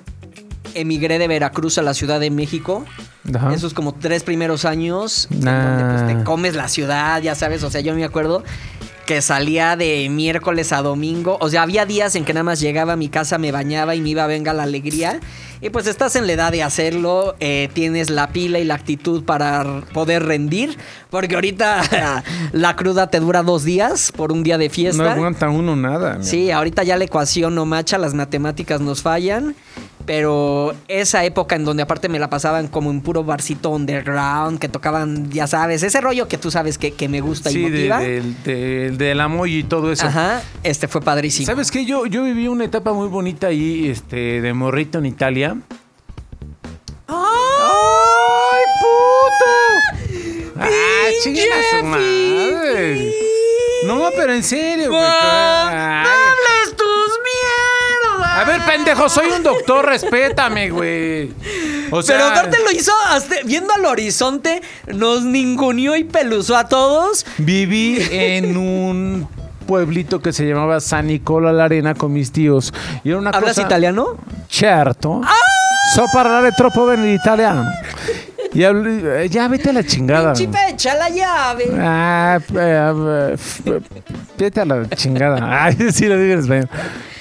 emigré 0.74 1.20
de 1.20 1.28
Veracruz 1.28 1.78
a 1.78 1.82
la 1.82 1.94
Ciudad 1.94 2.20
de 2.20 2.30
México. 2.30 2.86
Ajá. 3.34 3.54
Esos 3.54 3.74
como 3.74 3.94
tres 3.94 4.24
primeros 4.24 4.64
años, 4.64 5.28
Nah. 5.32 5.78
donde 5.78 6.04
pues, 6.06 6.18
te 6.18 6.24
comes 6.24 6.56
la 6.56 6.70
ciudad, 6.70 7.22
ya 7.22 7.36
sabes. 7.36 7.64
O 7.64 7.70
sea, 7.70 7.82
yo 7.82 7.94
me 7.94 8.06
acuerdo 8.06 8.44
que 9.06 9.22
salía 9.22 9.76
de 9.76 10.08
miércoles 10.10 10.72
a 10.74 10.82
domingo. 10.82 11.38
O 11.42 11.50
sea, 11.50 11.64
había 11.64 11.86
días 11.86 12.16
en 12.16 12.26
que 12.26 12.34
nada 12.34 12.44
más 12.44 12.60
llegaba 12.60 12.94
a 12.94 12.96
mi 12.96 13.10
casa, 13.10 13.38
me 13.38 13.52
bañaba 13.52 13.96
y 13.96 14.02
me 14.02 14.10
iba 14.10 14.24
a 14.24 14.28
venga 14.28 14.54
la 14.54 14.64
alegría. 14.64 15.20
Y 15.60 15.70
pues 15.72 15.88
estás 15.88 16.16
en 16.16 16.28
la 16.28 16.34
edad 16.34 16.52
de 16.52 16.62
hacerlo, 16.62 17.36
eh, 17.40 17.70
tienes 17.74 18.12
la 18.12 18.28
pila 18.30 18.60
y 18.60 18.64
la 18.64 18.76
actitud 18.76 19.24
para 19.24 19.82
poder 19.92 20.24
rendir, 20.24 20.78
porque 21.10 21.34
ahorita 21.34 22.24
la 22.52 22.76
cruda 22.76 23.08
te 23.08 23.20
dura 23.20 23.42
dos 23.42 23.64
días 23.64 24.12
por 24.16 24.32
un 24.32 24.44
día 24.44 24.60
de 24.60 24.68
No 24.68 24.74
fiesta. 24.74 25.12
aguanta 25.14 25.50
uno 25.50 25.76
nada. 25.76 26.22
Sí, 26.22 26.52
ahorita 26.52 26.84
ya 26.84 26.96
la 26.96 27.06
ecuación 27.06 27.56
no 27.56 27.66
macha, 27.66 27.98
las 27.98 28.14
matemáticas 28.14 28.82
nos 28.82 29.02
fallan. 29.02 29.56
Pero 30.08 30.74
esa 30.88 31.24
época 31.26 31.58
en 31.58 31.66
donde 31.66 31.84
aparte 31.84 32.08
me 32.08 32.18
la 32.18 32.30
pasaban 32.30 32.70
como 32.70 32.90
en 32.92 33.02
puro 33.02 33.26
barcito 33.26 33.70
underground, 33.72 34.58
que 34.58 34.70
tocaban, 34.70 35.30
ya 35.30 35.48
sabes, 35.48 35.84
ese 35.84 36.00
rollo 36.00 36.30
que 36.30 36.38
tú 36.38 36.50
sabes 36.50 36.78
que, 36.78 36.94
que 36.94 37.10
me 37.10 37.20
gusta 37.20 37.50
y 37.52 37.54
Sí, 37.54 37.60
de- 37.64 37.70
motiva. 37.70 38.00
del, 38.00 38.44
del, 38.44 38.98
del 38.98 39.20
amoy 39.20 39.58
y 39.58 39.64
todo 39.66 39.92
eso. 39.92 40.08
Ajá, 40.08 40.42
este 40.64 40.88
fue 40.88 41.02
padrísimo. 41.02 41.46
¿Sabes 41.46 41.70
qué? 41.72 41.84
Yo, 41.86 42.06
yo 42.06 42.24
viví 42.24 42.48
una 42.48 42.64
etapa 42.64 42.94
muy 42.94 43.10
bonita 43.10 43.48
ahí, 43.48 43.90
este, 43.90 44.40
de 44.42 44.54
morrito 44.54 44.98
en 45.00 45.08
Italia. 45.08 45.58
¡Ay, 47.10 48.64
puto! 48.82 50.62
¡Ah, 50.62 51.82
madre! 51.84 53.14
No, 53.86 54.10
pero 54.16 54.34
en 54.34 54.44
serio, 54.44 54.90
güey. 54.90 55.02
Ay. 55.04 56.06
hables 56.08 56.78
tus 56.78 57.20
mierdas! 57.28 58.27
A 58.38 58.44
ver, 58.44 58.62
pendejo, 58.66 59.10
soy 59.10 59.30
un 59.30 59.42
doctor, 59.42 59.86
respétame, 59.86 60.70
güey. 60.70 61.32
O 61.90 62.02
sea, 62.04 62.18
Pero 62.18 62.28
aparte 62.30 62.58
lo 62.64 62.72
hizo 62.72 62.92
hasta- 63.10 63.38
viendo 63.46 63.74
al 63.74 63.86
horizonte, 63.86 64.62
nos 64.94 65.24
ninguneó 65.24 65.96
y 65.96 66.04
peluzó 66.04 66.56
a 66.56 66.68
todos. 66.68 67.26
viví 67.40 67.98
en 68.12 68.56
un 68.58 69.28
pueblito 69.66 70.22
que 70.22 70.34
se 70.34 70.46
llamaba 70.48 70.80
San 70.80 71.08
Nicola 71.08 71.52
la 71.52 71.66
Arena 71.66 71.96
con 71.96 72.14
mis 72.14 72.32
tíos. 72.32 72.74
Y 73.04 73.10
era 73.10 73.18
una 73.18 73.32
¿Hablas 73.32 73.56
cosa... 73.56 73.64
italiano? 73.64 74.18
Certo. 74.50 75.22
So 75.96 76.06
parlare 76.14 76.52
troppo 76.52 76.86
bene 76.86 77.12
l'italiano. 77.12 77.66
Y 78.54 78.64
eh, 78.64 79.28
ya 79.30 79.48
vete 79.48 79.70
a 79.72 79.74
la 79.74 79.84
chingada. 79.84 80.34
Chipecha 80.34 80.96
la 80.96 81.10
llave. 81.10 81.66
Ah, 81.80 82.40
eh, 82.56 83.36
eh, 83.66 83.80
vete 84.38 84.62
a 84.62 84.66
la 84.66 84.88
chingada. 84.90 85.64
Ay, 85.66 85.76
sí 85.94 86.06
lo 86.06 86.18
digo 86.18 86.34
en 86.34 86.40
español. 86.40 86.70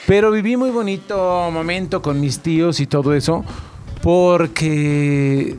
Pero 0.07 0.31
viví 0.31 0.57
muy 0.57 0.71
bonito 0.71 1.51
momento 1.53 2.01
con 2.03 2.21
mis 2.21 2.39
tíos 2.41 2.81
y 2.81 2.87
todo 2.87 3.13
eso. 3.15 3.45
Porque 4.03 5.57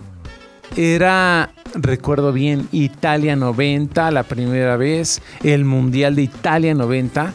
era, 0.75 1.51
recuerdo 1.73 2.31
bien, 2.31 2.67
Italia 2.71 3.35
90, 3.35 4.09
la 4.11 4.23
primera 4.23 4.77
vez, 4.77 5.21
el 5.43 5.65
Mundial 5.65 6.15
de 6.15 6.21
Italia 6.23 6.73
90. 6.73 7.33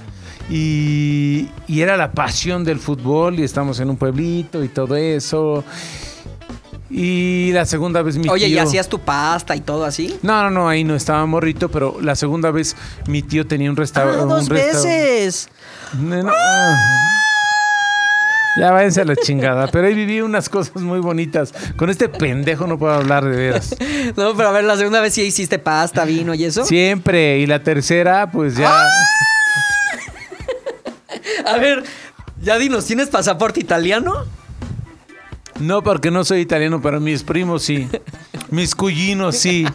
Y, 0.50 1.48
y 1.68 1.80
era 1.82 1.96
la 1.96 2.12
pasión 2.12 2.64
del 2.64 2.78
fútbol 2.78 3.38
y 3.38 3.42
estamos 3.44 3.78
en 3.80 3.90
un 3.90 3.96
pueblito 3.96 4.64
y 4.64 4.68
todo 4.68 4.96
eso. 4.96 5.64
Y 6.90 7.52
la 7.52 7.64
segunda 7.64 8.02
vez 8.02 8.18
mi 8.18 8.28
Oye, 8.28 8.48
¿y 8.48 8.52
tío... 8.52 8.62
hacías 8.62 8.88
tu 8.88 8.98
pasta 8.98 9.56
y 9.56 9.60
todo 9.60 9.84
así? 9.84 10.18
No, 10.22 10.42
no, 10.42 10.50
no, 10.50 10.68
ahí 10.68 10.84
no 10.84 10.94
estaba 10.94 11.24
morrito, 11.24 11.70
pero 11.70 11.96
la 12.02 12.14
segunda 12.16 12.50
vez 12.50 12.76
mi 13.06 13.22
tío 13.22 13.46
tenía 13.46 13.70
un 13.70 13.76
Ah, 13.76 13.80
restaurante. 13.80 14.24
dos 14.26 14.48
veces. 14.50 15.48
Ya 18.56 18.70
váyanse 18.70 19.00
a 19.00 19.04
la 19.04 19.16
chingada. 19.16 19.68
Pero 19.68 19.86
ahí 19.86 19.94
viví 19.94 20.20
unas 20.20 20.48
cosas 20.48 20.82
muy 20.82 21.00
bonitas. 21.00 21.54
Con 21.76 21.90
este 21.90 22.08
pendejo 22.08 22.66
no 22.66 22.78
puedo 22.78 22.92
hablar 22.92 23.24
de 23.24 23.36
veras. 23.36 23.74
No, 24.16 24.34
pero 24.36 24.48
a 24.50 24.52
ver, 24.52 24.64
la 24.64 24.76
segunda 24.76 25.00
vez 25.00 25.14
sí 25.14 25.22
hiciste 25.22 25.58
pasta, 25.58 26.04
vino 26.04 26.34
y 26.34 26.44
eso. 26.44 26.64
Siempre. 26.64 27.38
Y 27.38 27.46
la 27.46 27.62
tercera, 27.62 28.30
pues 28.30 28.56
ya. 28.56 28.68
¡Ah! 28.68 28.88
A 31.46 31.58
ver, 31.58 31.84
ya 32.42 32.58
dinos, 32.58 32.84
¿tienes 32.86 33.08
pasaporte 33.08 33.60
italiano? 33.60 34.24
No, 35.60 35.82
porque 35.82 36.10
no 36.10 36.24
soy 36.24 36.40
italiano, 36.40 36.82
pero 36.82 37.00
mis 37.00 37.22
primos 37.22 37.62
sí. 37.62 37.88
Mis 38.50 38.74
cuyinos 38.74 39.36
sí. 39.38 39.66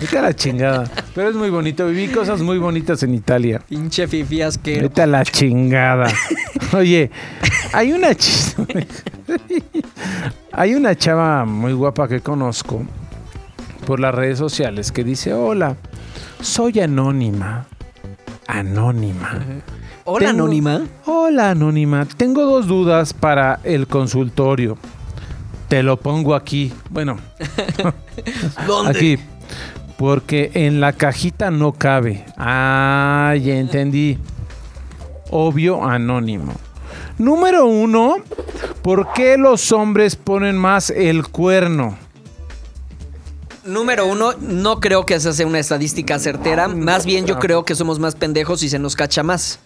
Vete 0.00 0.18
a 0.18 0.22
la 0.22 0.34
chingada. 0.34 0.84
Pero 1.14 1.28
es 1.28 1.34
muy 1.36 1.50
bonito. 1.50 1.86
Viví 1.86 2.08
cosas 2.08 2.40
muy 2.40 2.58
bonitas 2.58 3.02
en 3.02 3.14
Italia. 3.14 3.60
Pinche 3.68 4.06
fifi 4.08 4.40
asquero. 4.42 4.82
Vete 4.82 5.02
a 5.02 5.06
la 5.06 5.24
chingada. 5.24 6.10
Oye, 6.72 7.10
hay 7.72 7.92
una 7.92 8.10
ch- 8.10 8.54
hay 10.52 10.74
una 10.74 10.96
chava 10.96 11.44
muy 11.44 11.72
guapa 11.72 12.08
que 12.08 12.20
conozco 12.20 12.82
por 13.86 14.00
las 14.00 14.14
redes 14.14 14.38
sociales 14.38 14.92
que 14.92 15.04
dice, 15.04 15.32
hola, 15.34 15.76
soy 16.40 16.80
anónima. 16.80 17.66
Anónima. 18.46 19.38
Hola, 20.04 20.28
Tengo- 20.28 20.44
anónima. 20.44 20.82
Hola, 21.06 21.50
anónima. 21.50 22.06
Tengo 22.16 22.44
dos 22.46 22.66
dudas 22.66 23.12
para 23.12 23.60
el 23.64 23.86
consultorio. 23.86 24.76
Te 25.68 25.82
lo 25.84 25.98
pongo 26.00 26.34
aquí. 26.34 26.72
Bueno, 26.88 27.16
¿Dónde? 28.66 28.90
aquí. 28.98 29.18
Porque 30.00 30.50
en 30.54 30.80
la 30.80 30.94
cajita 30.94 31.50
no 31.50 31.72
cabe. 31.72 32.24
Ah, 32.38 33.34
ya 33.38 33.56
entendí. 33.56 34.16
Obvio, 35.30 35.84
anónimo. 35.84 36.54
Número 37.18 37.66
uno, 37.66 38.14
¿por 38.80 39.12
qué 39.12 39.36
los 39.36 39.72
hombres 39.72 40.16
ponen 40.16 40.56
más 40.56 40.88
el 40.88 41.28
cuerno? 41.28 41.98
Número 43.66 44.06
uno, 44.06 44.32
no 44.40 44.80
creo 44.80 45.04
que 45.04 45.12
esa 45.12 45.34
sea 45.34 45.46
una 45.46 45.58
estadística 45.58 46.18
certera. 46.18 46.66
Más 46.66 47.04
bien 47.04 47.26
yo 47.26 47.38
creo 47.38 47.66
que 47.66 47.74
somos 47.74 47.98
más 47.98 48.14
pendejos 48.14 48.62
y 48.62 48.70
se 48.70 48.78
nos 48.78 48.96
cacha 48.96 49.22
más. 49.22 49.58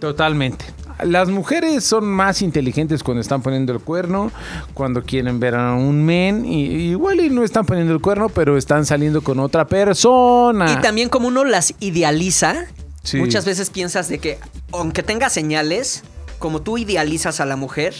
Totalmente. 0.00 0.64
Las 1.04 1.28
mujeres 1.28 1.84
son 1.84 2.06
más 2.06 2.42
inteligentes 2.42 3.04
cuando 3.04 3.20
están 3.20 3.40
poniendo 3.40 3.72
el 3.72 3.78
cuerno, 3.80 4.32
cuando 4.74 5.02
quieren 5.04 5.38
ver 5.38 5.54
a 5.54 5.74
un 5.74 6.04
men, 6.04 6.44
y, 6.44 6.90
igual 6.90 7.20
y 7.20 7.30
no 7.30 7.44
están 7.44 7.64
poniendo 7.66 7.92
el 7.94 8.00
cuerno, 8.00 8.28
pero 8.28 8.56
están 8.56 8.84
saliendo 8.84 9.22
con 9.22 9.38
otra 9.38 9.66
persona. 9.68 10.72
Y 10.72 10.80
también 10.80 11.08
como 11.08 11.28
uno 11.28 11.44
las 11.44 11.74
idealiza, 11.80 12.64
Sí. 13.04 13.16
muchas 13.18 13.44
veces 13.44 13.70
piensas 13.70 14.08
de 14.08 14.18
que, 14.18 14.38
aunque 14.72 15.02
tenga 15.04 15.30
señales, 15.30 16.02
como 16.40 16.62
tú 16.62 16.78
idealizas 16.78 17.38
a 17.40 17.46
la 17.46 17.54
mujer, 17.56 17.94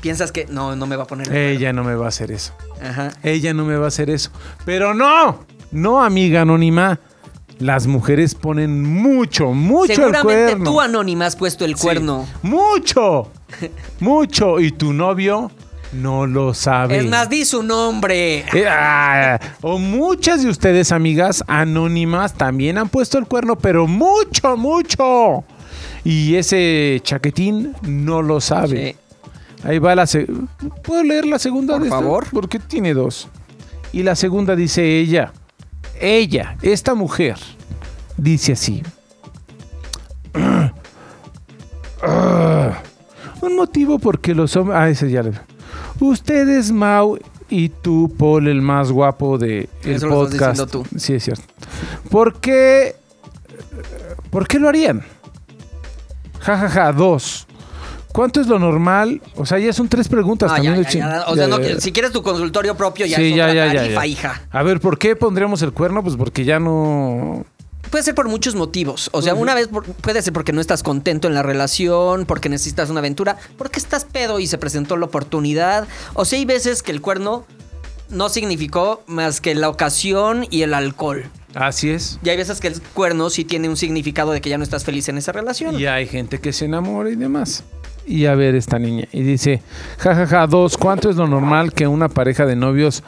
piensas 0.00 0.30
que 0.32 0.46
no, 0.46 0.76
no 0.76 0.86
me 0.86 0.94
va 0.96 1.02
a 1.02 1.06
poner. 1.06 1.28
el 1.28 1.36
Ella 1.56 1.72
no 1.72 1.82
me 1.82 1.96
va 1.96 2.06
a 2.06 2.08
hacer 2.08 2.30
eso. 2.30 2.52
cuerno. 2.74 2.88
Ajá. 2.88 3.12
Ella 3.24 3.52
no 3.52 3.64
me 3.64 3.76
va 3.76 3.86
a 3.86 3.88
hacer 3.88 4.10
eso. 4.10 4.30
Pero 4.64 4.94
no, 4.94 5.40
no, 5.72 6.02
amiga 6.04 6.42
anónima. 6.42 7.00
Las 7.58 7.86
mujeres 7.86 8.34
ponen 8.34 8.82
mucho, 8.82 9.52
mucho 9.52 9.92
el 9.92 9.96
Seguramente 9.96 10.44
cuerno. 10.46 10.64
tú, 10.64 10.80
Anónima, 10.80 11.26
has 11.26 11.36
puesto 11.36 11.64
el 11.64 11.76
Sí. 11.76 11.82
cuerno. 11.82 12.26
Mucho, 12.42 13.30
mucho. 14.00 14.58
Y 14.60 14.72
tu 14.72 14.92
novio 14.92 15.50
no 15.92 16.26
lo 16.26 16.52
sabe. 16.52 16.98
Es 16.98 17.06
más, 17.08 17.30
di 17.30 17.44
su 17.44 17.62
nombre. 17.62 18.38
Eh, 18.52 18.66
ah, 18.68 19.38
o 19.62 19.78
muchas 19.78 20.42
de 20.42 20.48
ustedes, 20.50 20.90
amigas 20.90 21.44
anónimas, 21.46 22.34
también 22.34 22.76
han 22.78 22.88
puesto 22.88 23.18
el 23.18 23.26
cuerno, 23.26 23.56
pero 23.56 23.86
mucho, 23.86 24.56
mucho. 24.56 25.44
Y 26.02 26.34
ese 26.34 27.00
chaquetín 27.04 27.74
no 27.82 28.20
lo 28.20 28.40
sabe. 28.40 28.92
Sí. 28.92 28.98
Ahí 29.66 29.78
va 29.78 29.94
la 29.94 30.06
¿Puedo 30.82 31.02
leer 31.04 31.24
la 31.24 31.38
segunda 31.38 31.74
Por 31.74 31.82
de 31.82 31.88
esta? 31.88 31.98
favor. 32.00 32.26
Porque 32.32 32.58
tiene 32.58 32.92
dos. 32.92 33.28
Y 33.92 34.02
la 34.02 34.16
segunda 34.16 34.56
dice 34.56 34.98
ella. 34.98 35.32
Ella, 36.00 36.56
esta 36.62 36.94
mujer, 36.94 37.36
dice 38.16 38.52
así. 38.52 38.82
Ah, 42.02 42.78
Un 43.40 43.56
motivo 43.56 43.98
porque 43.98 44.34
los 44.34 44.54
hombres... 44.56 44.78
Ah, 44.78 44.88
ese 44.88 45.10
ya 45.10 45.22
le... 45.22 45.32
Ustedes, 46.00 46.72
Mau, 46.72 47.18
y 47.48 47.68
tú, 47.68 48.12
Paul, 48.18 48.48
el 48.48 48.60
más 48.62 48.90
guapo 48.90 49.38
de 49.38 49.68
el 49.84 49.92
Eso 49.94 50.08
lo 50.08 50.24
estás 50.24 50.38
podcast. 50.38 50.60
diciendo 50.70 50.88
tú. 50.90 50.98
Sí, 50.98 51.14
es 51.14 51.24
cierto. 51.24 51.44
¿Por 52.10 52.40
qué... 52.40 52.96
¿Por 54.30 54.48
qué 54.48 54.58
lo 54.58 54.68
harían? 54.68 55.02
Ja, 56.40 56.58
ja, 56.58 56.68
ja. 56.68 56.92
Dos. 56.92 57.46
¿Cuánto 58.14 58.40
es 58.40 58.46
lo 58.46 58.60
normal? 58.60 59.20
O 59.34 59.44
sea, 59.44 59.58
ya 59.58 59.72
son 59.72 59.88
tres 59.88 60.06
preguntas 60.06 60.48
Ah, 60.48 60.54
también. 60.54 60.76
ya, 60.84 60.88
de 60.88 60.98
ya. 60.98 61.24
O 61.26 61.34
sea, 61.34 61.48
no, 61.48 61.58
si 61.80 61.90
quieres 61.90 62.12
tu 62.12 62.22
consultorio 62.22 62.76
propio, 62.76 63.06
ya 63.06 63.16
Sí, 63.16 63.30
es 63.30 63.36
ya, 63.36 63.48
otra 63.48 63.72
tarifa, 63.74 64.06
hija. 64.06 64.42
A 64.52 64.62
ver, 64.62 64.78
¿por 64.78 64.98
qué 64.98 65.16
pondríamos 65.16 65.60
el 65.62 65.72
cuerno? 65.72 66.00
Pues 66.00 66.14
porque 66.14 66.44
ya 66.44 66.60
no... 66.60 67.44
Puede 67.90 68.04
ser 68.04 68.14
por 68.14 68.28
muchos 68.28 68.54
motivos. 68.54 69.10
O 69.12 69.20
sea, 69.20 69.34
una 69.34 69.52
vez 69.56 69.66
por- 69.66 69.84
puede 69.84 70.22
ser 70.22 70.32
porque 70.32 70.52
no 70.52 70.60
estás 70.60 70.84
contento 70.84 71.26
en 71.26 71.34
la 71.34 71.42
relación, 71.42 72.24
porque 72.24 72.48
necesitas 72.48 72.88
una 72.88 73.00
aventura, 73.00 73.36
porque 73.58 73.80
estás 73.80 74.04
pedo 74.04 74.38
y 74.38 74.46
se 74.46 74.58
presentó 74.58 74.96
la 74.96 75.06
oportunidad. 75.06 75.88
O 76.14 76.24
sea, 76.24 76.38
hay 76.38 76.44
veces 76.44 76.84
que 76.84 76.92
el 76.92 77.00
cuerno 77.00 77.44
no 78.10 78.28
significó 78.28 79.02
más 79.06 79.40
que 79.40 79.54
la 79.54 79.68
ocasión 79.68 80.46
y 80.50 80.62
el 80.62 80.74
alcohol. 80.74 81.24
Así 81.54 81.90
es. 81.90 82.18
Y 82.22 82.28
hay 82.28 82.36
veces 82.36 82.60
que 82.60 82.68
el 82.68 82.80
cuerno 82.80 83.30
sí 83.30 83.44
tiene 83.44 83.68
un 83.68 83.76
significado 83.76 84.32
de 84.32 84.40
que 84.40 84.50
ya 84.50 84.58
no 84.58 84.64
estás 84.64 84.84
feliz 84.84 85.08
en 85.08 85.18
esa 85.18 85.32
relación. 85.32 85.78
Y 85.78 85.86
hay 85.86 86.06
gente 86.06 86.40
que 86.40 86.52
se 86.52 86.64
enamora 86.64 87.10
y 87.10 87.16
demás. 87.16 87.64
Y 88.06 88.26
a 88.26 88.34
ver 88.34 88.54
esta 88.54 88.78
niña. 88.78 89.08
Y 89.12 89.22
dice, 89.22 89.62
jajaja, 89.98 90.46
dos, 90.46 90.76
¿cuánto 90.76 91.08
es 91.10 91.16
lo 91.16 91.26
normal 91.26 91.72
que 91.72 91.86
una 91.86 92.08
pareja 92.08 92.44
de 92.44 92.56
novios 92.56 93.02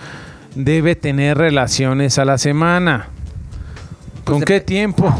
debe 0.54 0.94
tener 0.94 1.36
relaciones 1.36 2.18
a 2.18 2.24
la 2.24 2.38
semana? 2.38 3.08
¿Con 4.24 4.36
Pues 4.36 4.44
qué 4.44 4.60
tiempo? 4.60 5.12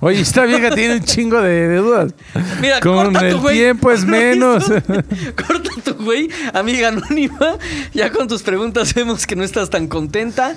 Oye, 0.00 0.20
esta 0.20 0.44
vieja 0.44 0.70
tiene 0.74 0.94
un 0.96 1.04
chingo 1.04 1.40
de, 1.40 1.68
de 1.68 1.76
dudas. 1.76 2.14
Mira, 2.60 2.80
Con 2.80 2.94
corta 3.12 3.20
tu 3.20 3.24
el 3.26 3.36
güey. 3.38 3.56
tiempo 3.56 3.90
es 3.90 4.00
¿Lo 4.04 4.08
menos. 4.08 4.64
corta 4.66 5.70
tu 5.84 5.94
güey, 6.04 6.28
amiga 6.52 6.88
anónima. 6.88 7.58
Ya 7.94 8.10
con 8.10 8.28
tus 8.28 8.42
preguntas 8.42 8.94
vemos 8.94 9.26
que 9.26 9.36
no 9.36 9.44
estás 9.44 9.70
tan 9.70 9.86
contenta. 9.88 10.56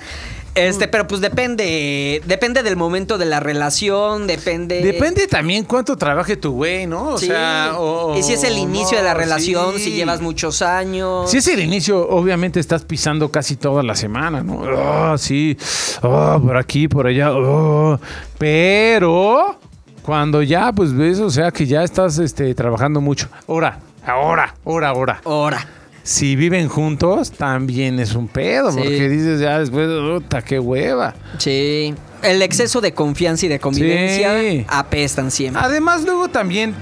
Este, 0.54 0.86
pero 0.86 1.06
pues 1.06 1.22
depende, 1.22 2.20
depende 2.26 2.62
del 2.62 2.76
momento 2.76 3.16
de 3.16 3.24
la 3.24 3.40
relación, 3.40 4.26
depende. 4.26 4.82
Depende 4.82 5.26
también 5.26 5.64
cuánto 5.64 5.96
trabaje 5.96 6.36
tu 6.36 6.52
güey, 6.52 6.86
¿no? 6.86 7.14
O 7.14 7.18
Sí. 7.18 7.28
sea, 7.28 7.72
o- 7.78 8.18
y 8.18 8.22
si 8.22 8.34
es 8.34 8.44
el 8.44 8.58
inicio 8.58 8.98
de 8.98 9.04
la 9.04 9.14
relación, 9.14 9.76
sí. 9.78 9.84
si 9.84 9.92
llevas 9.92 10.20
muchos 10.20 10.60
años. 10.60 11.30
Si 11.30 11.38
es 11.38 11.48
el 11.48 11.60
inicio, 11.60 12.06
obviamente 12.06 12.60
estás 12.60 12.84
pisando 12.84 13.30
casi 13.30 13.56
toda 13.56 13.82
la 13.82 13.94
semana, 13.96 14.42
¿no? 14.42 14.62
Ah, 14.76 15.16
sí, 15.16 15.56
Ah, 16.02 16.38
por 16.42 16.56
aquí, 16.58 16.86
por 16.86 17.06
allá, 17.06 17.30
ah. 17.32 17.98
pero 18.38 19.56
cuando 20.02 20.42
ya, 20.42 20.70
pues 20.72 20.92
ves, 20.94 21.18
o 21.20 21.30
sea, 21.30 21.50
que 21.50 21.64
ya 21.64 21.82
estás 21.82 22.18
este, 22.18 22.54
trabajando 22.54 23.00
mucho. 23.00 23.28
Ahora, 23.48 23.78
ahora, 24.06 24.54
ahora, 24.66 24.88
ahora. 24.90 25.20
Ahora. 25.24 25.66
Si 26.04 26.34
viven 26.36 26.68
juntos, 26.68 27.30
también 27.30 28.00
es 28.00 28.14
un 28.14 28.26
pedo, 28.28 28.72
Sí. 28.72 28.78
porque 28.78 29.08
dices 29.08 29.40
ya 29.40 29.58
después, 29.60 29.88
puta, 30.20 30.42
qué 30.42 30.58
hueva. 30.58 31.14
Sí. 31.38 31.94
El 32.22 32.42
exceso 32.42 32.80
de 32.80 32.92
confianza 32.92 33.46
y 33.46 33.48
de 33.48 33.60
convivencia 33.60 34.38
Sí. 34.40 34.64
apestan 34.68 35.30
siempre. 35.30 35.62
Además, 35.64 36.02
luego 36.04 36.28
también, 36.28 36.74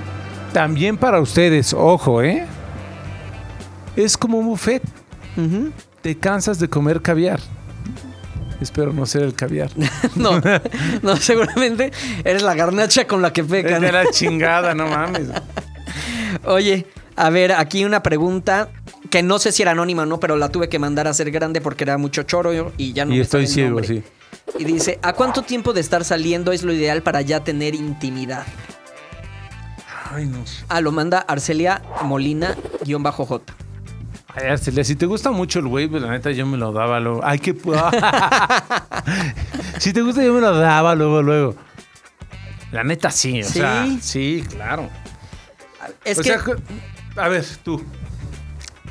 también 0.52 0.96
para 0.96 1.20
ustedes, 1.20 1.74
ojo, 1.74 2.22
¿eh? 2.22 2.46
Es 3.96 4.16
como 4.16 4.38
un 4.38 4.46
buffet. 4.46 4.82
Te 6.02 6.16
cansas 6.16 6.58
de 6.58 6.68
comer 6.68 7.02
caviar. 7.02 7.40
Espero 8.60 8.92
no 8.92 9.06
ser 9.06 9.22
el 9.22 9.34
caviar. 9.34 9.70
No, 10.16 10.40
no, 11.02 11.16
seguramente 11.16 11.92
eres 12.24 12.42
la 12.42 12.54
garnacha 12.54 13.06
con 13.06 13.22
la 13.22 13.32
que 13.32 13.40
Es 13.42 13.46
pecan. 13.46 13.80
de 13.82 13.92
la 13.92 14.10
chingada, 14.10 14.74
no 14.74 14.86
mames. 14.86 15.28
Oye, 16.44 16.86
a 17.16 17.30
ver, 17.30 17.52
aquí 17.52 17.84
una 17.84 18.02
pregunta 18.02 18.68
que 19.10 19.22
no 19.22 19.38
sé 19.38 19.52
si 19.52 19.62
era 19.62 19.72
anónima 19.72 20.02
o 20.02 20.06
no, 20.06 20.20
pero 20.20 20.36
la 20.36 20.48
tuve 20.48 20.68
que 20.68 20.78
mandar 20.78 21.06
a 21.06 21.10
hacer 21.10 21.30
grande 21.30 21.60
porque 21.60 21.84
era 21.84 21.98
mucho 21.98 22.22
choro 22.22 22.72
y 22.76 22.92
ya 22.92 23.04
no 23.04 23.12
Y 23.12 23.16
me 23.16 23.22
estoy 23.22 23.46
ciego, 23.46 23.82
sí. 23.82 24.02
Y 24.58 24.64
dice, 24.64 24.98
¿a 25.02 25.12
cuánto 25.12 25.42
tiempo 25.42 25.72
de 25.72 25.80
estar 25.80 26.04
saliendo 26.04 26.52
es 26.52 26.62
lo 26.62 26.72
ideal 26.72 27.02
para 27.02 27.20
ya 27.20 27.42
tener 27.42 27.74
intimidad? 27.74 28.44
Ay, 30.12 30.26
no. 30.26 30.44
Ah, 30.68 30.80
lo 30.80 30.92
manda 30.92 31.20
Arcelia 31.20 31.82
Molina, 32.02 32.56
guion 32.84 33.02
bajo 33.02 33.26
J. 33.26 33.52
Ay, 34.34 34.48
Arcelia, 34.48 34.84
si 34.84 34.96
te 34.96 35.06
gusta 35.06 35.30
mucho 35.30 35.58
el 35.58 35.66
güey, 35.66 35.88
pues 35.88 36.02
la 36.02 36.10
neta 36.10 36.30
yo 36.30 36.46
me 36.46 36.56
lo 36.56 36.72
daba 36.72 37.00
luego. 37.00 37.20
Ay, 37.22 37.38
qué... 37.38 37.52
si 39.78 39.92
te 39.92 40.02
gusta 40.02 40.22
yo 40.22 40.32
me 40.32 40.40
lo 40.40 40.56
daba 40.56 40.94
luego, 40.94 41.22
luego. 41.22 41.56
La 42.72 42.84
neta 42.84 43.10
sí, 43.10 43.40
o 43.40 43.44
¿Sí? 43.44 43.52
sea, 43.54 43.86
sí, 44.00 44.44
claro. 44.48 44.88
Es 46.04 46.18
o 46.18 46.22
que 46.22 46.28
sea, 46.28 46.40
a 47.16 47.28
ver, 47.28 47.44
tú. 47.64 47.82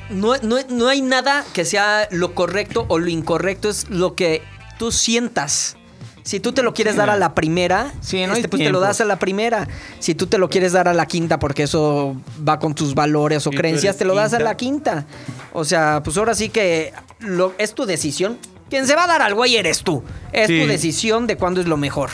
No, 0.10 0.36
no- 0.38 0.58
no 0.70 0.88
hay 0.88 1.02
nada 1.02 1.46
que 1.54 1.66
sea 1.66 2.08
lo 2.12 2.34
correcto 2.36 2.86
o 2.88 3.00
lo 3.00 3.10
incorrecto, 3.10 3.70
es 3.70 3.90
lo 3.90 4.16
que 4.16 4.42
tú 4.78 4.92
sientas. 4.92 5.76
Si 6.24 6.40
tú 6.40 6.52
te 6.52 6.62
lo 6.62 6.74
quieres 6.76 6.96
dar 6.96 7.10
a 7.10 7.16
la 7.18 7.34
primera, 7.34 7.92
Sí, 8.02 8.28
no 8.28 8.34
este, 8.34 8.50
pues 8.50 8.62
te 8.62 8.70
lo 8.70 8.80
das 8.80 9.02
a 9.02 9.06
la 9.06 9.18
primera. 9.18 9.68
Si 10.00 10.14
tú 10.14 10.28
te 10.28 10.38
lo 10.38 10.48
quieres 10.50 10.74
dar 10.74 10.88
a 10.88 10.94
la 10.94 11.08
quinta 11.08 11.40
porque 11.40 11.64
eso 11.64 12.16
va 12.48 12.60
con 12.60 12.76
tus 12.76 12.94
valores 12.94 13.48
o 13.48 13.50
creencias, 13.52 13.98
te 13.98 14.06
lo 14.06 14.14
das 14.14 14.34
a 14.34 14.40
la 14.40 14.56
quinta. 14.56 15.06
O 15.54 15.66
sea, 15.66 16.04
pues 16.04 16.18
ahora 16.18 16.36
sí 16.36 16.50
que 16.50 16.94
lo, 17.20 17.54
es 17.58 17.74
tu 17.74 17.86
decisión. 17.86 18.38
Quien 18.70 18.86
se 18.86 18.96
va 18.96 19.06
a 19.06 19.08
dar 19.08 19.24
al 19.24 19.34
güey 19.34 19.56
eres 19.56 19.82
tú. 19.82 20.04
Es 20.32 20.48
Sí. 20.48 20.62
tu 20.62 20.68
decisión 20.68 21.26
de 21.26 21.36
cuándo 21.36 21.62
es 21.62 21.68
lo 21.68 21.78
mejor. 21.78 22.12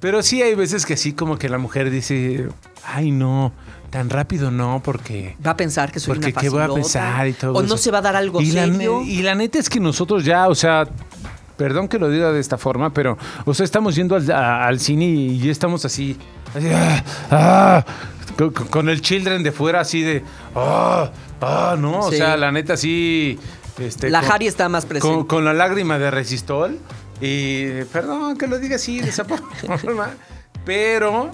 Pero 0.00 0.22
sí 0.22 0.42
hay 0.42 0.54
veces 0.54 0.84
que 0.86 0.96
sí, 0.96 1.12
como 1.12 1.38
que 1.38 1.48
la 1.48 1.58
mujer 1.58 1.90
dice, 1.90 2.48
ay, 2.84 3.10
no, 3.10 3.52
tan 3.90 4.10
rápido 4.10 4.50
no, 4.50 4.82
porque... 4.84 5.36
Va 5.44 5.52
a 5.52 5.56
pensar 5.56 5.90
que 5.90 6.00
soy 6.00 6.14
Porque 6.14 6.30
una 6.32 6.40
qué 6.40 6.48
voy 6.50 6.62
a 6.62 6.68
pensar 6.68 7.26
y 7.28 7.32
todo 7.32 7.54
O 7.54 7.62
no 7.62 7.76
se 7.76 7.90
va 7.90 7.98
a 7.98 8.02
dar 8.02 8.16
algo 8.16 8.40
y 8.42 8.52
la, 8.52 8.66
serio. 8.66 9.00
ne- 9.00 9.10
y 9.10 9.22
la 9.22 9.34
neta 9.34 9.58
es 9.58 9.70
que 9.70 9.80
nosotros 9.80 10.24
ya, 10.24 10.48
o 10.48 10.54
sea, 10.54 10.86
perdón 11.56 11.88
que 11.88 11.98
lo 11.98 12.10
diga 12.10 12.30
de 12.30 12.40
esta 12.40 12.58
forma, 12.58 12.92
pero, 12.92 13.16
o 13.46 13.54
sea, 13.54 13.64
estamos 13.64 13.94
yendo 13.94 14.16
al, 14.16 14.30
a- 14.30 14.66
al 14.66 14.80
cine 14.80 15.06
y 15.06 15.38
ya 15.38 15.50
estamos 15.50 15.84
así, 15.86 16.16
así, 16.54 16.68
ah, 16.72 17.04
ah, 17.30 17.84
con, 18.70 18.88
el 18.90 19.00
children 19.00 19.42
de 19.42 19.50
fuera 19.52 19.80
así 19.80 20.02
de, 20.02 20.22
ah, 20.54 21.10
ah, 21.40 21.76
no, 21.78 22.00
o 22.00 22.12
sea, 22.12 22.36
la 22.36 22.52
neta 22.52 22.76
sí. 22.76 23.38
Este, 23.78 24.08
la 24.10 24.20
con- 24.20 24.32
Harry 24.32 24.46
está 24.46 24.68
más 24.68 24.84
presente. 24.86 25.14
con, 25.16 25.26
con 25.26 25.44
la 25.44 25.52
lágrima 25.54 25.98
de 25.98 26.10
resistol. 26.10 26.78
Y 27.20 27.82
perdón 27.84 28.36
que 28.36 28.46
lo 28.46 28.58
diga 28.58 28.76
así 28.76 29.00
de 29.00 29.08
esa 29.08 29.24
forma, 29.78 30.10
pero. 30.64 31.30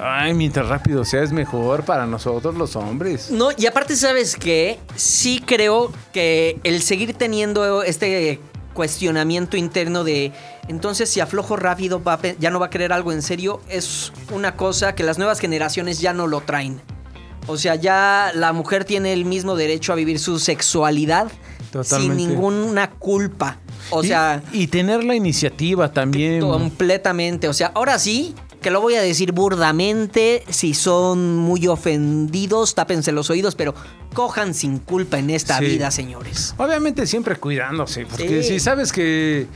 Ay, 0.00 0.34
mientras 0.34 0.68
rápido 0.68 1.04
sea, 1.04 1.22
es 1.22 1.32
mejor 1.32 1.84
para 1.84 2.06
nosotros 2.06 2.56
los 2.56 2.74
hombres. 2.74 3.30
No, 3.30 3.50
y 3.56 3.66
aparte, 3.66 3.94
¿sabes 3.94 4.36
qué? 4.36 4.80
Sí 4.96 5.42
creo 5.44 5.92
que 6.12 6.58
el 6.64 6.82
seguir 6.82 7.14
teniendo 7.14 7.82
este 7.82 8.40
cuestionamiento 8.74 9.56
interno 9.58 10.02
de 10.02 10.32
entonces 10.66 11.10
si 11.10 11.20
aflojo 11.20 11.56
rápido 11.56 12.02
va 12.02 12.18
ya 12.38 12.50
no 12.50 12.58
va 12.58 12.66
a 12.66 12.70
querer 12.70 12.90
algo 12.90 13.12
en 13.12 13.20
serio 13.20 13.60
es 13.68 14.14
una 14.32 14.56
cosa 14.56 14.94
que 14.94 15.02
las 15.02 15.18
nuevas 15.18 15.40
generaciones 15.40 16.00
ya 16.00 16.12
no 16.14 16.26
lo 16.26 16.40
traen. 16.40 16.80
O 17.48 17.56
sea, 17.56 17.74
ya 17.74 18.30
la 18.34 18.52
mujer 18.52 18.84
tiene 18.84 19.12
el 19.12 19.24
mismo 19.24 19.56
derecho 19.56 19.92
a 19.92 19.96
vivir 19.96 20.18
su 20.18 20.38
sexualidad 20.38 21.30
Totalmente. 21.72 22.16
sin 22.18 22.28
ninguna 22.28 22.90
culpa. 22.90 23.58
O 23.92 24.02
Y- 24.02 24.08
sea, 24.08 24.42
y, 24.52 24.66
tener 24.66 25.04
la 25.04 25.14
iniciativa 25.14 25.92
también. 25.92 26.40
Completamente. 26.40 27.48
O 27.48 27.52
sea, 27.52 27.72
ahora 27.74 27.98
sí, 27.98 28.34
que 28.60 28.70
lo 28.70 28.80
voy 28.80 28.94
a 28.94 29.02
decir 29.02 29.32
burdamente. 29.32 30.44
Si 30.48 30.74
son 30.74 31.36
muy 31.36 31.66
ofendidos, 31.66 32.74
tápense 32.74 33.12
los 33.12 33.28
oídos, 33.30 33.54
pero 33.54 33.74
cojan 34.14 34.54
sin 34.54 34.78
culpa 34.78 35.18
en 35.18 35.30
esta 35.30 35.58
Sí. 35.58 35.64
vida, 35.66 35.90
señores. 35.90 36.54
Obviamente 36.58 37.06
siempre 37.06 37.36
cuidándose, 37.36 38.06
porque 38.06 38.42
Sí. 38.42 38.48
si 38.50 38.60
sabes 38.60 38.92
que, 38.92 39.46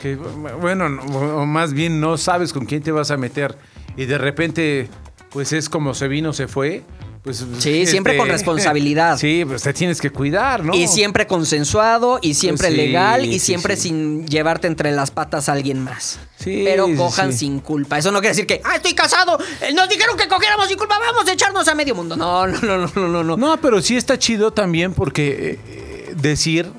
que, 0.00 0.16
bueno, 0.16 0.88
no- 0.88 1.02
o 1.02 1.46
más 1.46 1.72
bien 1.72 2.00
no 2.00 2.16
sabes 2.16 2.52
con 2.52 2.64
quién 2.66 2.82
te 2.82 2.92
vas 2.92 3.10
a 3.10 3.16
meter 3.16 3.56
y 3.96 4.04
de 4.06 4.16
repente, 4.18 4.88
pues 5.30 5.52
es 5.52 5.68
como 5.68 5.92
se 5.94 6.08
vino, 6.08 6.32
se 6.32 6.46
fue. 6.48 6.84
Pues, 7.22 7.44
Sí, 7.58 7.84
siempre 7.86 8.16
con 8.16 8.28
responsabilidad. 8.28 9.16
Sí, 9.18 9.44
pues 9.46 9.62
te 9.62 9.72
tienes 9.72 10.00
que 10.00 10.10
cuidar, 10.10 10.64
¿no? 10.64 10.74
Y 10.74 10.86
siempre 10.86 11.26
consensuado, 11.26 12.18
y 12.22 12.34
siempre 12.34 12.68
Sí, 12.70 12.76
legal, 12.76 13.24
y 13.24 13.32
sí, 13.34 13.38
siempre 13.40 13.76
sí. 13.76 13.88
sin 13.88 14.26
llevarte 14.26 14.66
entre 14.66 14.92
las 14.92 15.10
patas 15.10 15.48
a 15.48 15.52
alguien 15.52 15.80
más. 15.82 16.18
Sí, 16.38 16.62
Pero 16.64 16.86
cojan 16.96 17.32
sin 17.32 17.58
culpa. 17.60 17.98
Eso 17.98 18.10
no 18.12 18.20
quiere 18.20 18.30
decir 18.30 18.46
que, 18.46 18.60
ah, 18.64 18.76
estoy 18.76 18.94
casado, 18.94 19.38
eh, 19.60 19.72
nos 19.74 19.88
dijeron 19.88 20.16
que 20.16 20.28
cogiéramos 20.28 20.68
sin 20.68 20.78
culpa, 20.78 20.96
vamos 20.98 21.28
a 21.28 21.32
echarnos 21.32 21.66
a 21.68 21.74
medio 21.74 21.94
mundo. 21.94 22.16
No, 22.16 22.46
no, 22.46 22.60
no, 22.62 22.78
no, 22.78 23.08
no, 23.08 23.24
no. 23.24 23.36
no. 23.36 23.60
Pero 23.60 23.82
sí 23.82 23.96
está 23.96 24.18
chido 24.18 24.52
también 24.52 24.92
porque 24.94 25.28
eh, 25.28 25.60
eh, 25.66 26.14
decir 26.20 26.70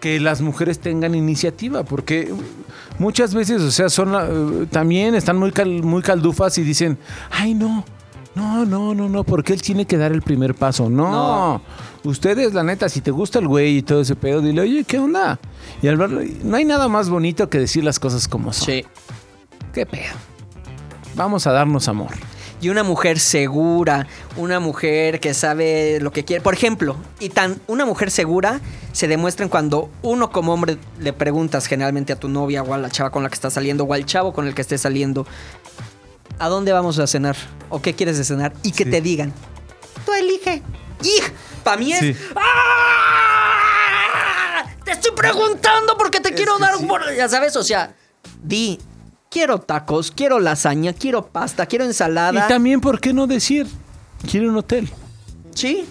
que 0.00 0.20
las 0.20 0.40
mujeres 0.42 0.78
tengan 0.78 1.14
iniciativa, 1.14 1.82
porque 1.82 2.32
muchas 2.98 3.34
veces, 3.34 3.62
o 3.62 3.70
sea, 3.70 3.88
son 3.88 4.12
la- 4.12 4.26
eh, 4.30 4.66
también 4.70 5.14
están 5.14 5.36
muy, 5.38 5.50
cal- 5.50 5.82
muy 5.82 6.02
caldufas 6.02 6.56
y 6.58 6.62
dicen, 6.62 6.98
ay 7.30 7.54
no, 7.54 7.84
No, 8.38 8.64
no, 8.64 8.94
no, 8.94 9.08
no, 9.08 9.24
porque 9.24 9.52
él 9.52 9.60
tiene 9.60 9.84
que 9.84 9.96
dar 9.96 10.12
el 10.12 10.22
primer 10.22 10.54
paso. 10.54 10.88
No. 10.88 11.10
No. 11.10 11.62
Ustedes, 12.04 12.54
la 12.54 12.62
neta, 12.62 12.88
si 12.88 13.00
te 13.00 13.10
gusta 13.10 13.40
el 13.40 13.48
güey 13.48 13.78
y 13.78 13.82
todo 13.82 14.02
ese 14.02 14.14
pedo, 14.14 14.40
dile, 14.40 14.60
oye, 14.60 14.84
¿qué 14.84 15.00
onda? 15.00 15.40
Y 15.82 15.88
al 15.88 15.96
verlo, 15.96 16.20
no 16.44 16.56
hay 16.56 16.64
nada 16.64 16.86
más 16.86 17.10
bonito 17.10 17.50
que 17.50 17.58
decir 17.58 17.82
las 17.82 17.98
cosas 17.98 18.28
como 18.28 18.52
son. 18.52 18.66
Sí. 18.66 18.84
¿Qué 19.72 19.84
pedo? 19.86 20.14
Vamos 21.16 21.48
a 21.48 21.52
darnos 21.52 21.88
amor. 21.88 22.12
Y 22.60 22.68
una 22.68 22.84
mujer 22.84 23.18
segura, 23.18 24.06
una 24.36 24.60
mujer 24.60 25.18
que 25.18 25.34
sabe 25.34 25.98
lo 26.00 26.12
que 26.12 26.24
quiere. 26.24 26.40
Por 26.40 26.54
ejemplo, 26.54 26.94
y 27.18 27.30
tan 27.30 27.60
una 27.66 27.86
mujer 27.86 28.12
segura 28.12 28.60
se 28.92 29.08
demuestra 29.08 29.44
en 29.44 29.50
cuando 29.50 29.90
uno 30.02 30.30
como 30.30 30.54
hombre 30.54 30.78
le 31.00 31.12
preguntas 31.12 31.66
generalmente 31.66 32.12
a 32.12 32.16
tu 32.16 32.28
novia 32.28 32.62
o 32.62 32.72
a 32.72 32.78
la 32.78 32.88
chava 32.88 33.10
con 33.10 33.24
la 33.24 33.30
que 33.30 33.34
estás 33.34 33.54
saliendo 33.54 33.82
o 33.82 33.92
al 33.92 34.06
chavo 34.06 34.32
con 34.32 34.46
el 34.46 34.54
que 34.54 34.62
estés 34.62 34.80
saliendo, 34.80 35.26
¿a 36.38 36.48
dónde 36.48 36.72
vamos 36.72 36.98
a 36.98 37.06
cenar? 37.06 37.36
¿O 37.70 37.80
qué 37.82 37.94
quieres 37.94 38.18
de 38.18 38.24
cenar? 38.24 38.52
Y 38.62 38.72
que 38.72 38.84
Sí. 38.84 38.90
te 38.90 39.00
digan, 39.00 39.32
tú 40.06 40.12
elige. 40.12 40.62
¡Y! 41.02 41.20
Para 41.62 41.76
mí 41.76 41.92
es... 41.92 42.00
Sí. 42.00 42.16
¡Ah! 43.38 44.64
Te 44.84 44.92
estoy 44.92 45.12
preguntando 45.12 45.96
porque 45.98 46.20
te 46.20 46.32
quiero 46.32 46.58
dar 46.58 46.76
un... 46.76 46.88
Ya 47.16 47.28
sabes, 47.28 47.54
o 47.56 47.62
sea, 47.62 47.94
di, 48.42 48.78
quiero 49.30 49.58
tacos, 49.60 50.10
quiero 50.10 50.38
lasaña, 50.40 50.92
quiero 50.92 51.26
pasta, 51.26 51.66
quiero 51.66 51.84
ensalada. 51.84 52.46
Y 52.46 52.48
también, 52.48 52.80
¿por 52.80 52.98
qué 53.00 53.12
no 53.12 53.26
decir? 53.26 53.66
Quiero 54.30 54.48
un 54.48 54.56
hotel. 54.56 54.88
Sí. 55.54 55.86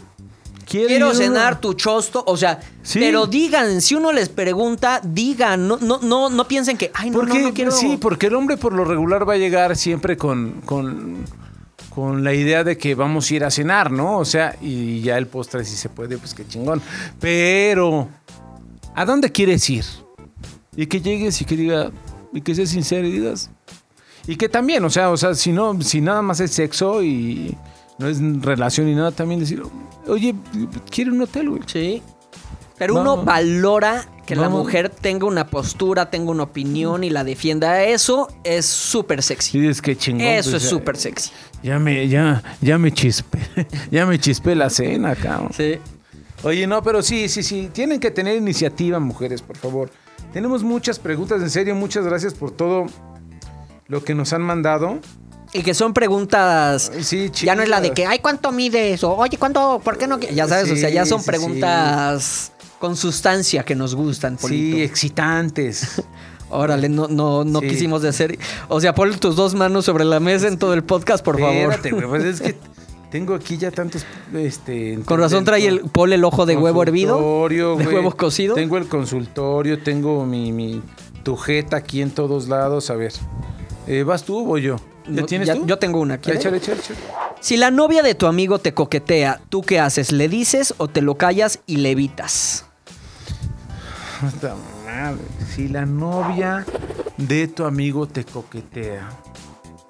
Quiero, 0.69 1.13
cenar 1.13 1.61
tu 1.61 1.73
chosto, 1.73 2.23
o 2.27 2.35
sea, 2.35 2.59
Sí. 2.83 2.99
pero 2.99 3.25
digan, 3.25 3.81
si 3.81 3.95
uno 3.95 4.11
les 4.11 4.27
pregunta, 4.27 4.99
digan, 5.03 5.67
no, 5.67 5.77
no, 5.77 5.99
no, 6.01 6.29
no 6.29 6.47
piensen 6.47 6.77
que, 6.77 6.91
ay, 6.93 7.09
no, 7.09 7.19
Porque, 7.19 7.39
no, 7.39 7.47
no 7.47 7.53
quiero. 7.53 7.71
Sí, 7.71 7.97
porque 7.99 8.27
el 8.27 8.35
hombre 8.35 8.57
por 8.57 8.73
lo 8.73 8.83
regular 8.83 9.27
va 9.27 9.33
a 9.33 9.37
llegar 9.37 9.77
siempre 9.77 10.17
con, 10.17 10.61
con, 10.65 11.23
con 11.95 12.23
la 12.23 12.33
idea 12.33 12.65
de 12.65 12.77
que 12.77 12.95
vamos 12.95 13.31
a 13.31 13.35
ir 13.35 13.43
a 13.45 13.51
cenar, 13.51 13.91
¿no? 13.91 14.17
O 14.17 14.25
sea, 14.25 14.57
y 14.61 14.99
ya 15.01 15.17
el 15.17 15.27
postre 15.27 15.63
si 15.63 15.75
se 15.77 15.87
puede, 15.87 16.17
pues 16.17 16.33
qué 16.33 16.45
chingón. 16.45 16.81
Pero, 17.19 18.09
¿a 18.93 19.05
dónde 19.05 19.31
quieres 19.31 19.69
ir? 19.69 19.85
Y 20.75 20.87
que 20.87 20.99
llegues 21.01 21.41
y 21.41 21.45
que 21.45 21.55
diga, 21.55 21.91
y 22.33 22.41
que 22.41 22.53
seas 22.53 22.69
sincero 22.69 23.07
y 23.07 23.11
digas. 23.13 23.49
Y 24.27 24.35
que 24.35 24.49
también, 24.49 24.83
o 24.83 24.89
sea, 24.89 25.09
o 25.11 25.17
sea, 25.17 25.33
si 25.33 25.53
no, 25.53 25.81
si 25.81 26.01
nada 26.01 26.21
más 26.21 26.41
es 26.41 26.51
sexo 26.51 27.01
y 27.01 27.55
no 27.99 28.07
es 28.07 28.19
relación 28.41 28.85
ni 28.87 28.95
nada, 28.95 29.11
también 29.11 29.39
decir, 29.39 29.61
oye, 30.07 30.35
quiero 30.89 31.13
un 31.13 31.21
hotel, 31.21 31.49
güey. 31.49 31.61
Sí. 31.65 32.01
Pero 32.77 32.99
uno 33.01 33.23
valora 33.23 34.05
que 34.27 34.35
la 34.35 34.49
mujer 34.49 34.89
tenga 34.89 35.25
una 35.25 35.47
postura, 35.47 36.11
tenga 36.11 36.29
una 36.29 36.43
opinión 36.43 37.03
y 37.03 37.09
la 37.09 37.23
defienda. 37.23 37.83
Eso 37.83 38.27
es 38.43 38.67
súper 38.67 39.19
Y 39.19 39.21
sexy. 39.23 39.59
dices 39.59 39.81
que 39.81 39.95
chingón. 39.97 40.21
Eso 40.27 40.51
pues, 40.51 40.63
es 40.63 40.69
ya- 40.69 40.69
súper 40.77 40.97
sexy. 40.97 41.31
Ya 41.63 41.79
me, 41.79 42.07
ya, 42.07 42.43
ya 42.61 42.77
me 42.77 42.91
chispé. 42.91 43.39
ya 43.91 44.05
me 44.05 44.19
chispé 44.19 44.53
la 44.53 44.69
cena, 44.69 45.15
cabrón. 45.15 45.49
Sí. 45.57 45.79
Oye, 46.43 46.67
no, 46.67 46.83
pero 46.83 47.01
sí, 47.01 47.27
sí, 47.29 47.41
sí. 47.41 47.69
Tienen 47.73 47.99
que 47.99 48.11
tener 48.11 48.37
iniciativa, 48.37 48.99
mujeres, 48.99 49.41
por 49.41 49.57
favor. 49.57 49.89
Tenemos 50.31 50.61
muchas 50.61 50.99
preguntas, 50.99 51.41
en 51.41 51.49
serio. 51.49 51.73
Muchas 51.73 52.05
gracias 52.05 52.35
por 52.35 52.51
todo 52.51 52.85
lo 53.87 54.03
que 54.03 54.13
nos 54.13 54.33
han 54.33 54.43
mandado. 54.43 54.99
Y 55.53 55.61
que 55.61 55.73
son 55.73 55.93
preguntas. 55.93 56.91
Sí, 57.01 57.31
Ya 57.43 57.55
no 57.55 57.63
es 57.63 57.69
la 57.69 57.81
de 57.81 57.91
que, 57.91 58.05
ay, 58.05 58.19
¿cuánto 58.19 58.51
mides? 58.51 59.03
O, 59.03 59.15
oye, 59.15 59.37
¿cuánto? 59.37 59.81
¿Por 59.83 59.97
qué 59.97 60.07
no? 60.07 60.19
qui-?" 60.19 60.33
Ya 60.33 60.47
sabes, 60.47 60.71
o 60.71 60.75
sea, 60.75 60.89
ya 60.89 61.05
son 61.05 61.21
sí, 61.21 61.27
preguntas 61.27 62.51
con 62.79 62.95
sustancia 62.95 63.63
que 63.63 63.75
nos 63.75 63.95
gustan, 63.95 64.37
Polito. 64.37 64.77
Sí, 64.77 64.83
excitantes. 64.83 66.03
Órale, 66.49 66.87
no, 66.87 67.07
no, 67.07 67.43
no 67.43 67.59
quisimos 67.61 68.01
de 68.01 68.09
hacer. 68.09 68.37
O 68.69 68.79
sea, 68.79 68.95
pon 68.95 69.11
tus 69.19 69.35
dos 69.35 69.53
manos 69.53 69.83
sobre 69.85 70.05
la 70.05 70.19
mesa 70.19 70.47
en 70.47 70.57
todo 70.57 70.73
el 70.73 70.83
podcast, 70.83 71.23
por 71.23 71.39
favor. 71.39 71.73
Espérate, 71.73 72.07
pues 72.07 72.23
es 72.23 72.41
que 72.41 72.55
tengo 73.11 73.35
aquí 73.35 73.57
ya 73.57 73.71
tantos. 73.71 74.05
Este, 74.33 74.99
Con 75.03 75.19
razón 75.19 75.43
trae 75.43 75.67
el 75.67 75.81
Paul 75.81 76.13
el 76.13 76.23
ojo 76.23 76.45
de 76.45 76.55
huevo 76.55 76.83
hervido. 76.83 77.47
De 77.49 77.87
huevo 77.87 78.11
cocido. 78.15 78.55
Tengo 78.55 78.77
el 78.77 78.87
consultorio, 78.87 79.83
tengo 79.83 80.25
mi, 80.25 80.53
mi 80.53 80.81
tujeta 81.23 81.77
aquí 81.77 82.01
en 82.01 82.11
todos 82.11 82.47
lados. 82.47 82.89
A 82.89 82.95
ver, 82.95 83.11
eh, 83.87 84.03
¿vas 84.03 84.23
tú 84.23 84.39
o 84.39 84.43
voy 84.43 84.61
yo? 84.63 84.75
¿Ya 85.05 85.21
No, 85.21 85.25
tienes 85.25 85.47
ya- 85.47 85.55
tú? 85.55 85.65
Yo 85.65 85.77
tengo 85.79 85.99
una. 85.99 86.17
¿quieres? 86.17 86.41
Échale, 86.41 86.57
échale, 86.57 86.79
échale. 86.79 86.99
Si 87.39 87.55
la 87.57 87.71
novia 87.71 88.03
de 88.03 88.15
tu 88.15 88.25
amigo 88.27 88.59
te 88.59 88.73
coquetea, 88.73 89.39
¿tú 89.49 89.61
qué 89.61 89.79
haces? 89.79 90.11
¿Le 90.11 90.27
dices 90.27 90.73
o 90.77 90.87
te 90.87 91.01
lo 91.01 91.15
callas 91.15 91.59
y 91.67 91.77
le 91.77 91.91
evitas? 91.91 92.65
Madre. 94.85 95.21
Si 95.55 95.67
la 95.67 95.85
novia 95.85 96.65
de 97.17 97.47
tu 97.47 97.65
amigo 97.65 98.07
te 98.07 98.25
coquetea. 98.25 99.07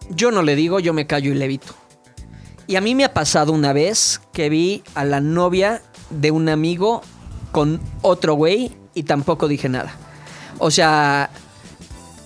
Yo 0.10 0.32
no 0.32 0.42
le 0.42 0.56
digo, 0.56 0.80
yo 0.80 0.94
me 0.94 1.08
callo 1.08 1.32
y 1.32 1.36
le 1.36 1.46
evito. 1.46 1.74
Y 2.68 2.76
a 2.76 2.82
mí 2.82 2.96
me 2.96 3.06
ha 3.06 3.14
pasado 3.14 3.54
una 3.54 3.72
vez 3.74 4.22
que 4.34 4.50
vi 4.50 4.84
a 4.96 5.06
la 5.06 5.22
novia 5.22 5.82
de 6.10 6.32
un 6.32 6.50
amigo 6.50 7.02
con 7.54 7.80
otro 8.02 8.34
güey 8.34 8.76
y 8.94 9.04
tampoco 9.04 9.48
dije 9.48 9.70
nada. 9.70 9.94
O 10.60 10.72
sea, 10.72 11.30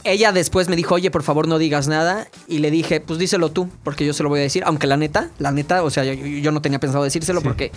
ella 0.03 0.31
después 0.31 0.67
me 0.69 0.75
dijo, 0.75 0.95
oye, 0.95 1.11
por 1.11 1.23
favor 1.23 1.47
no 1.47 1.57
digas 1.57 1.87
nada. 1.87 2.27
Y 2.47 2.59
le 2.59 2.71
dije, 2.71 3.01
pues 3.01 3.19
díselo 3.19 3.51
tú, 3.51 3.69
porque 3.83 4.05
yo 4.05 4.13
se 4.13 4.23
lo 4.23 4.29
voy 4.29 4.39
a 4.39 4.43
decir. 4.43 4.63
Aunque 4.65 4.87
la 4.87 4.97
neta, 4.97 5.29
la 5.39 5.51
neta, 5.51 5.83
o 5.83 5.89
sea, 5.89 6.03
yo, 6.03 6.13
yo 6.13 6.51
no 6.51 6.61
tenía 6.61 6.79
pensado 6.79 7.03
decírselo 7.03 7.41
Sí. 7.41 7.47
porque... 7.47 7.71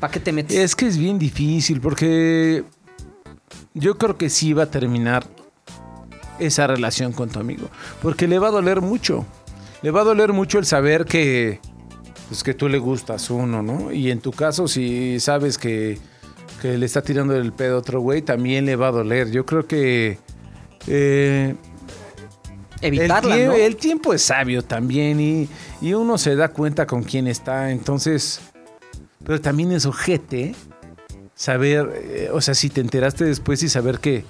¿Para 0.00 0.12
qué 0.12 0.20
te 0.20 0.32
metes? 0.32 0.58
Es 0.58 0.76
que 0.76 0.86
es 0.86 0.98
bien 0.98 1.18
difícil 1.18 1.80
porque 1.80 2.64
yo 3.72 3.96
creo 3.96 4.18
que 4.18 4.28
sí 4.28 4.52
va 4.52 4.64
a 4.64 4.70
terminar 4.70 5.26
esa 6.38 6.66
relación 6.66 7.12
con 7.12 7.30
tu 7.30 7.40
amigo. 7.40 7.68
Porque 8.02 8.28
le 8.28 8.38
va 8.38 8.48
a 8.48 8.50
doler 8.50 8.82
mucho. 8.82 9.24
Le 9.82 9.90
va 9.90 10.02
a 10.02 10.04
doler 10.04 10.32
mucho 10.32 10.58
el 10.58 10.66
saber 10.66 11.06
que, 11.06 11.60
pues, 12.28 12.42
que 12.42 12.52
tú 12.54 12.68
le 12.68 12.78
gustas 12.78 13.30
uno, 13.30 13.62
¿no? 13.62 13.92
Y 13.92 14.10
en 14.10 14.20
tu 14.20 14.32
caso, 14.32 14.68
si 14.68 15.18
sabes 15.20 15.56
que, 15.58 15.98
que 16.60 16.76
le 16.76 16.84
está 16.86 17.02
tirando 17.02 17.34
el 17.34 17.52
pedo 17.52 17.76
a 17.76 17.78
otro 17.78 18.00
güey, 18.00 18.20
también 18.22 18.66
le 18.66 18.76
va 18.76 18.88
a 18.88 18.92
doler. 18.92 19.30
Yo 19.30 19.46
creo 19.46 19.66
que... 19.66 20.18
eh, 20.86 21.54
Evitarla, 22.80 23.34
el, 23.36 23.42
tie- 23.42 23.46
¿no? 23.46 23.52
el 23.54 23.76
tiempo 23.76 24.12
es 24.12 24.22
sabio 24.22 24.62
también 24.62 25.18
y, 25.20 25.48
y 25.80 25.94
uno 25.94 26.18
se 26.18 26.36
da 26.36 26.48
cuenta 26.48 26.86
con 26.86 27.02
quién 27.02 27.26
está. 27.26 27.70
Entonces, 27.70 28.40
pero 29.24 29.40
también 29.40 29.72
es 29.72 29.86
ojete 29.86 30.54
saber, 31.34 31.90
eh, 31.94 32.30
o 32.32 32.40
sea, 32.40 32.54
si 32.54 32.68
te 32.70 32.80
enteraste 32.80 33.24
después 33.24 33.62
y 33.62 33.68
saber 33.68 33.98
que, 33.98 34.24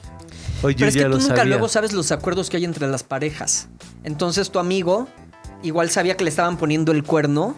oye, 0.63 0.77
Pero 0.79 0.89
es 0.89 0.95
ya 0.95 1.03
que 1.03 1.09
lo 1.09 1.17
tú 1.17 1.23
nunca 1.23 1.37
sabía. 1.37 1.51
luego 1.51 1.69
sabes 1.69 1.93
los 1.93 2.13
acuerdos 2.13 2.49
que 2.51 2.57
hay 2.57 2.65
entre 2.65 2.87
las 2.87 3.03
parejas. 3.03 3.69
Entonces 4.05 4.51
tu 4.51 4.59
amigo 4.61 5.09
igual 5.63 5.91
sabía 5.91 6.17
que 6.17 6.25
le 6.25 6.31
estaban 6.31 6.57
poniendo 6.57 6.93
el 6.93 7.03
cuerno. 7.03 7.57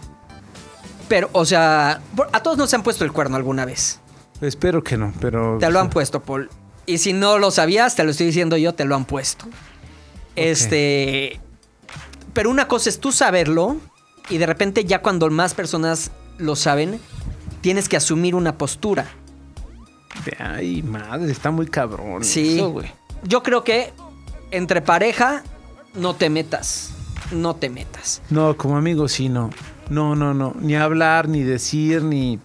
Pero, 1.09 1.31
o 1.33 1.45
sea, 1.47 2.01
a 2.33 2.43
todos 2.43 2.59
nos 2.59 2.73
han 2.75 2.83
puesto 2.83 3.05
el 3.05 3.13
cuerno 3.13 3.37
alguna 3.37 3.65
vez. 3.65 4.01
Espero 4.43 4.85
que 4.85 4.97
no, 4.99 5.13
pero... 5.21 5.57
Te 5.59 5.71
lo 5.71 5.81
han 5.81 5.89
puesto, 5.89 6.21
Paul. 6.23 6.51
Y 6.89 6.97
si 6.97 7.13
no 7.13 7.37
lo 7.37 7.51
sabías, 7.51 7.95
te 7.97 8.03
lo 8.03 8.13
estoy 8.13 8.25
diciendo 8.25 8.57
yo, 8.57 8.75
te 8.75 8.87
lo 8.87 8.97
han 8.97 9.05
puesto. 9.05 9.45
Este. 10.37 11.39
Pero 12.33 12.49
una 12.49 12.67
cosa 12.67 12.89
es 12.89 12.99
tú 12.99 13.13
saberlo 13.13 13.77
y 14.31 14.39
de 14.39 14.47
repente 14.47 14.87
ya 14.87 15.03
cuando 15.03 15.29
más 15.29 15.53
personas 15.53 16.13
lo 16.39 16.57
saben, 16.57 16.99
tienes 17.61 17.91
que 17.91 17.99
asumir 17.99 18.35
una 18.35 18.57
postura. 18.57 19.07
Ay, 20.39 20.83
madre, 20.83 21.31
está 21.31 21.51
muy 21.51 21.67
cabrón. 21.67 22.25
Sí. 22.25 22.55
eso, 22.55 22.71
güey. 22.71 22.91
Yo 23.23 23.43
creo 23.43 23.65
que 23.65 23.93
entre 24.51 24.81
pareja 24.81 25.45
no 25.93 26.17
te 26.17 26.31
metas. 26.31 26.93
No 27.33 27.55
te 27.55 27.69
metas. 27.69 28.23
No, 28.31 28.57
como 28.57 28.79
amigo 28.79 29.09
sí, 29.09 29.29
no. 29.29 29.51
No, 29.91 30.17
no, 30.17 30.33
no. 30.33 30.55
Ni 30.59 30.75
hablar, 30.75 31.29
ni 31.29 31.43
decir, 31.43 32.03
ni... 32.03 32.39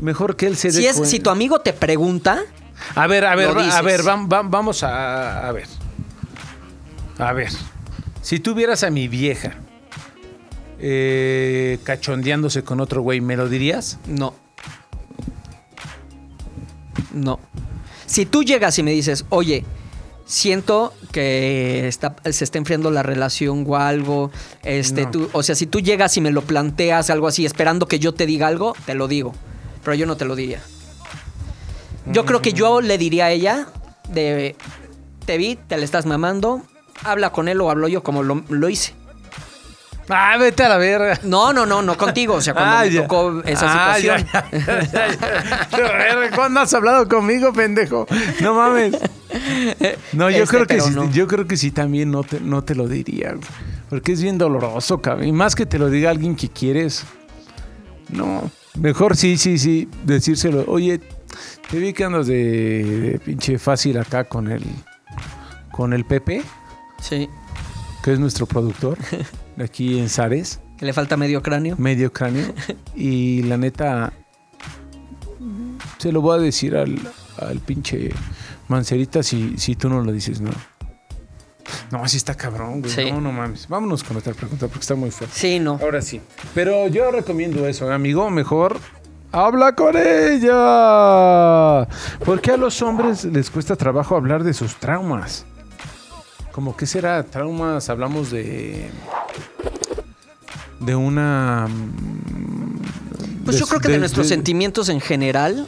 Mejor 0.00 0.34
que 0.34 0.46
él 0.46 0.56
se 0.56 0.68
dé 0.68 0.80
Si, 0.80 0.86
es, 0.86 0.96
si 1.08 1.20
tu 1.20 1.28
amigo 1.28 1.60
te 1.60 1.74
pregunta, 1.74 2.42
A 2.94 3.06
ver, 3.06 3.24
a 3.24 3.34
ver, 3.34 3.48
a 3.48 3.82
ver, 3.82 4.02
vam- 4.02 4.28
vam- 4.28 4.50
vamos 4.50 4.82
a, 4.82 5.48
a 5.48 5.52
ver. 5.52 5.66
A 7.18 7.32
ver. 7.32 7.50
Si 8.20 8.38
tú 8.40 8.54
vieras 8.54 8.82
a 8.84 8.90
mi 8.90 9.08
vieja 9.08 9.54
eh, 10.78 11.78
cachondeándose 11.84 12.62
con 12.64 12.80
otro 12.80 13.02
güey, 13.02 13.20
¿me 13.20 13.36
lo 13.36 13.48
dirías? 13.48 13.98
no. 14.06 14.34
No. 17.12 17.40
Si 18.06 18.24
tú 18.26 18.42
llegas 18.42 18.78
y 18.78 18.82
me 18.82 18.90
dices, 18.92 19.24
oye, 19.28 19.64
siento 20.24 20.92
que 21.12 21.86
está- 21.88 22.16
se 22.30 22.44
está 22.44 22.58
enfriando 22.58 22.90
la 22.90 23.02
relación 23.02 23.64
o 23.68 23.76
algo, 23.76 24.30
este, 24.62 25.04
No. 25.04 25.10
tú, 25.10 25.30
o 25.32 25.42
sea, 25.42 25.54
si 25.54 25.66
tú 25.66 25.80
llegas 25.80 26.16
y 26.16 26.20
me 26.20 26.30
lo 26.30 26.42
planteas 26.42 27.10
algo 27.10 27.26
así, 27.28 27.44
esperando 27.46 27.86
que 27.86 27.98
yo 27.98 28.12
te 28.14 28.24
diga 28.26 28.46
algo, 28.48 28.74
te 28.86 28.94
lo 28.94 29.08
digo. 29.08 29.34
Pero 29.84 29.94
yo 29.94 30.06
no 30.06 30.16
te 30.16 30.24
lo 30.24 30.36
diría. 30.36 30.60
Yo 32.06 32.24
creo 32.24 32.42
que 32.42 32.52
yo 32.52 32.80
le 32.80 32.98
diría 32.98 33.26
a 33.26 33.30
ella 33.30 33.66
de, 34.08 34.56
te 35.24 35.36
vi, 35.38 35.56
te 35.56 35.76
le 35.76 35.84
estás 35.84 36.04
mamando, 36.06 36.62
habla 37.04 37.30
con 37.30 37.48
él 37.48 37.60
o 37.60 37.70
hablo 37.70 37.88
yo 37.88 38.02
como 38.02 38.22
lo, 38.22 38.42
lo 38.48 38.68
hice. 38.68 38.94
Ah, 40.08 40.36
vete 40.36 40.64
a 40.64 40.68
la 40.68 40.78
verga. 40.78 41.20
No, 41.22 41.52
no, 41.52 41.64
no, 41.64 41.80
no 41.80 41.96
contigo. 41.96 42.34
O 42.34 42.40
sea, 42.40 42.54
cuando 42.54 42.76
Ah, 42.76 42.82
me 42.84 42.90
ya. 42.90 43.02
tocó 43.02 43.40
esa 43.44 43.92
Ah, 43.92 43.94
situación. 43.96 44.26
ya, 44.92 46.30
¿Cuándo 46.34 46.60
has 46.60 46.74
hablado 46.74 47.08
conmigo, 47.08 47.52
pendejo? 47.52 48.06
No 48.40 48.54
mames. 48.54 48.96
No, 50.12 50.28
yo 50.28 50.42
Este, 50.42 50.56
creo 50.56 50.66
que 50.66 50.80
sí, 50.80 50.90
no. 50.90 51.10
yo 51.10 51.26
creo 51.28 51.46
que 51.46 51.56
sí 51.56 51.70
también 51.70 52.10
no 52.10 52.24
te, 52.24 52.40
no 52.40 52.62
te 52.62 52.74
lo 52.74 52.88
diría. 52.88 53.34
Porque 53.88 54.12
es 54.12 54.22
bien 54.22 54.38
doloroso, 54.38 55.00
cabrón. 55.00 55.28
Y 55.28 55.32
más 55.32 55.54
que 55.54 55.66
te 55.66 55.78
lo 55.78 55.88
diga 55.88 56.10
alguien 56.10 56.34
que 56.36 56.48
quieres. 56.50 57.04
No. 58.10 58.50
Mejor 58.74 59.16
sí, 59.16 59.38
sí, 59.38 59.56
sí. 59.56 59.88
Decírselo. 60.04 60.64
Oye, 60.66 61.00
te 61.70 61.78
vi 61.78 61.92
que 61.92 62.04
andas 62.04 62.26
de, 62.26 62.84
de 62.84 63.18
pinche 63.18 63.58
fácil 63.58 63.98
acá 63.98 64.24
con 64.24 64.50
el. 64.50 64.62
Con 65.70 65.92
el 65.94 66.04
Pepe, 66.04 66.42
Sí. 67.00 67.28
que 68.04 68.12
es 68.12 68.18
nuestro 68.18 68.46
productor. 68.46 68.98
de 69.56 69.64
aquí 69.64 69.98
en 69.98 70.08
Sares. 70.08 70.60
Que 70.76 70.84
le 70.86 70.92
falta 70.92 71.16
medio 71.16 71.42
cráneo. 71.42 71.76
medio 71.78 72.12
cráneo. 72.12 72.52
Y 72.94 73.42
la 73.44 73.56
neta, 73.56 74.12
se 75.98 76.12
lo 76.12 76.20
voy 76.20 76.38
a 76.38 76.42
decir 76.42 76.76
al, 76.76 76.98
al 77.38 77.58
pinche 77.60 78.10
Mancerita 78.68 79.22
si, 79.22 79.56
si 79.58 79.76
tú 79.76 79.88
no 79.88 80.02
lo 80.02 80.12
dices, 80.12 80.40
¿no? 80.40 80.50
No, 81.90 82.02
así 82.04 82.16
está 82.16 82.34
cabrón, 82.34 82.80
güey. 82.80 82.92
Sí. 82.92 83.10
No, 83.12 83.20
no 83.20 83.32
mames. 83.32 83.68
Vámonos 83.68 84.02
con 84.02 84.16
otra 84.16 84.34
pregunta 84.34 84.66
porque 84.66 84.80
está 84.80 84.94
muy 84.94 85.10
fuerte. 85.10 85.34
Sí, 85.38 85.58
no. 85.58 85.78
Ahora 85.80 86.02
sí. 86.02 86.20
Pero 86.54 86.88
yo 86.88 87.10
recomiendo 87.10 87.66
eso, 87.68 87.90
amigo. 87.90 88.28
Mejor 88.30 88.78
habla 89.32 89.74
con 89.74 89.96
ella. 89.96 91.88
Porque 92.24 92.50
a 92.52 92.56
los 92.56 92.80
hombres 92.82 93.24
les 93.24 93.50
cuesta 93.50 93.76
trabajo 93.76 94.14
hablar 94.16 94.44
de 94.44 94.54
sus 94.54 94.76
traumas. 94.76 95.44
Como 96.52 96.76
que 96.76 96.86
será 96.86 97.22
traumas, 97.24 97.88
hablamos 97.88 98.30
de 98.30 98.90
de 100.80 100.96
una 100.96 101.68
mm, 101.68 103.44
Pues 103.44 103.58
yo 103.58 103.66
creo 103.66 103.80
que 103.80 103.88
de, 103.88 103.98
nuestros 103.98 104.28
de- 104.28 104.34
sentimientos 104.34 104.88
en 104.88 105.00
general, 105.00 105.66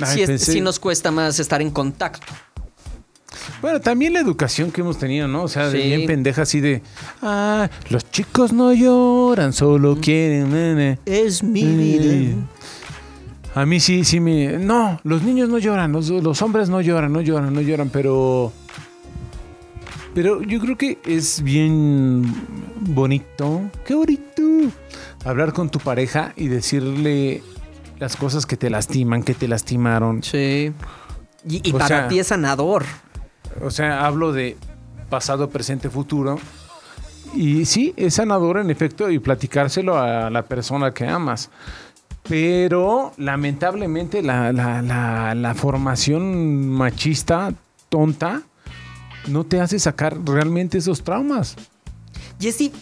Ay, 0.00 0.06
sí, 0.14 0.22
es- 0.22 0.30
pensé- 0.30 0.52
sí 0.54 0.60
nos 0.60 0.78
cuesta 0.80 1.10
más 1.12 1.38
estar 1.38 1.62
en 1.62 1.70
contacto. 1.70 2.26
Bueno, 3.62 3.80
también 3.80 4.12
la 4.12 4.20
educación 4.20 4.70
que 4.72 4.80
hemos 4.82 4.98
tenido, 4.98 5.26
¿no? 5.28 5.44
O 5.44 5.48
sea, 5.48 5.70
Sí. 5.70 5.78
bien 5.78 6.06
pendeja 6.06 6.42
así 6.42 6.60
de, 6.60 6.82
ah, 7.22 7.68
los 7.88 8.10
chicos 8.10 8.52
no 8.52 8.72
lloran, 8.74 9.52
solo 9.52 9.96
quieren, 10.00 10.50
nene. 10.52 10.98
Es 11.06 11.42
mi 11.42 11.62
Sí. 11.62 12.36
A 13.54 13.64
mí 13.66 13.78
sí, 13.80 14.04
sí 14.04 14.18
me... 14.20 14.58
No, 14.58 15.00
los 15.04 15.22
niños 15.22 15.48
no 15.48 15.58
lloran, 15.58 15.92
los, 15.92 16.10
los 16.10 16.42
hombres 16.42 16.68
no 16.68 16.80
lloran, 16.80 17.12
no 17.12 17.20
lloran, 17.20 17.54
no 17.54 17.60
lloran, 17.60 17.88
pero... 17.90 18.52
Pero 20.14 20.42
yo 20.42 20.60
creo 20.60 20.76
que 20.78 20.98
es 21.04 21.42
bien 21.42 22.22
bonito, 22.80 23.62
qué 23.84 23.94
bonito, 23.94 24.42
hablar 25.24 25.52
con 25.52 25.70
tu 25.70 25.80
pareja 25.80 26.32
y 26.36 26.46
decirle 26.46 27.42
las 27.98 28.16
cosas 28.16 28.46
que 28.46 28.56
te 28.56 28.70
lastiman, 28.70 29.24
que 29.24 29.34
te 29.34 29.48
lastimaron. 29.48 30.22
Sí. 30.22 30.72
Y, 31.48 31.72
para 31.72 31.86
sea- 31.88 32.08
ti 32.08 32.20
es 32.20 32.28
sanador. 32.28 32.84
O 33.60 33.70
sea, 33.70 34.06
hablo 34.06 34.32
de 34.32 34.56
pasado, 35.10 35.50
presente, 35.50 35.90
futuro. 35.90 36.38
Y 37.34 37.64
sí, 37.64 37.92
es 37.96 38.14
sanador 38.14 38.58
en 38.58 38.70
efecto 38.70 39.10
y 39.10 39.18
platicárselo 39.18 39.98
a 39.98 40.30
la 40.30 40.42
persona 40.44 40.94
que 40.94 41.06
amas. 41.08 41.50
Pero 42.28 43.12
lamentablemente 43.18 44.22
la, 44.22 44.52
la- 44.52 44.80
la- 44.82 45.34
la 45.34 45.54
formación 45.54 46.68
machista, 46.68 47.52
tonta, 47.90 48.42
no 49.28 49.44
te 49.44 49.60
hace 49.60 49.78
sacar 49.78 50.16
realmente 50.24 50.78
esos 50.78 51.02
traumas. 51.04 51.56
Y 52.40 52.48
es, 52.48 52.58
di- 52.58 52.72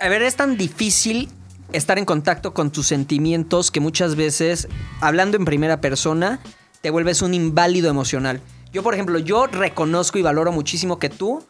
a 0.00 0.08
ver, 0.08 0.22
es 0.22 0.36
tan 0.36 0.56
difícil 0.56 1.28
estar 1.72 1.98
en 1.98 2.04
contacto 2.06 2.54
con 2.54 2.70
tus 2.70 2.86
sentimientos 2.86 3.70
que 3.70 3.80
muchas 3.80 4.16
veces, 4.16 4.68
hablando 5.00 5.36
en 5.36 5.44
primera 5.44 5.80
persona, 5.80 6.40
te 6.80 6.90
vuelves 6.90 7.20
un 7.22 7.34
inválido 7.34 7.90
emocional. 7.90 8.40
Yo, 8.72 8.82
por 8.82 8.94
ejemplo, 8.94 9.18
yo 9.18 9.46
reconozco 9.46 10.18
y 10.18 10.22
valoro 10.22 10.52
muchísimo 10.52 10.98
que 10.98 11.08
tú, 11.10 11.42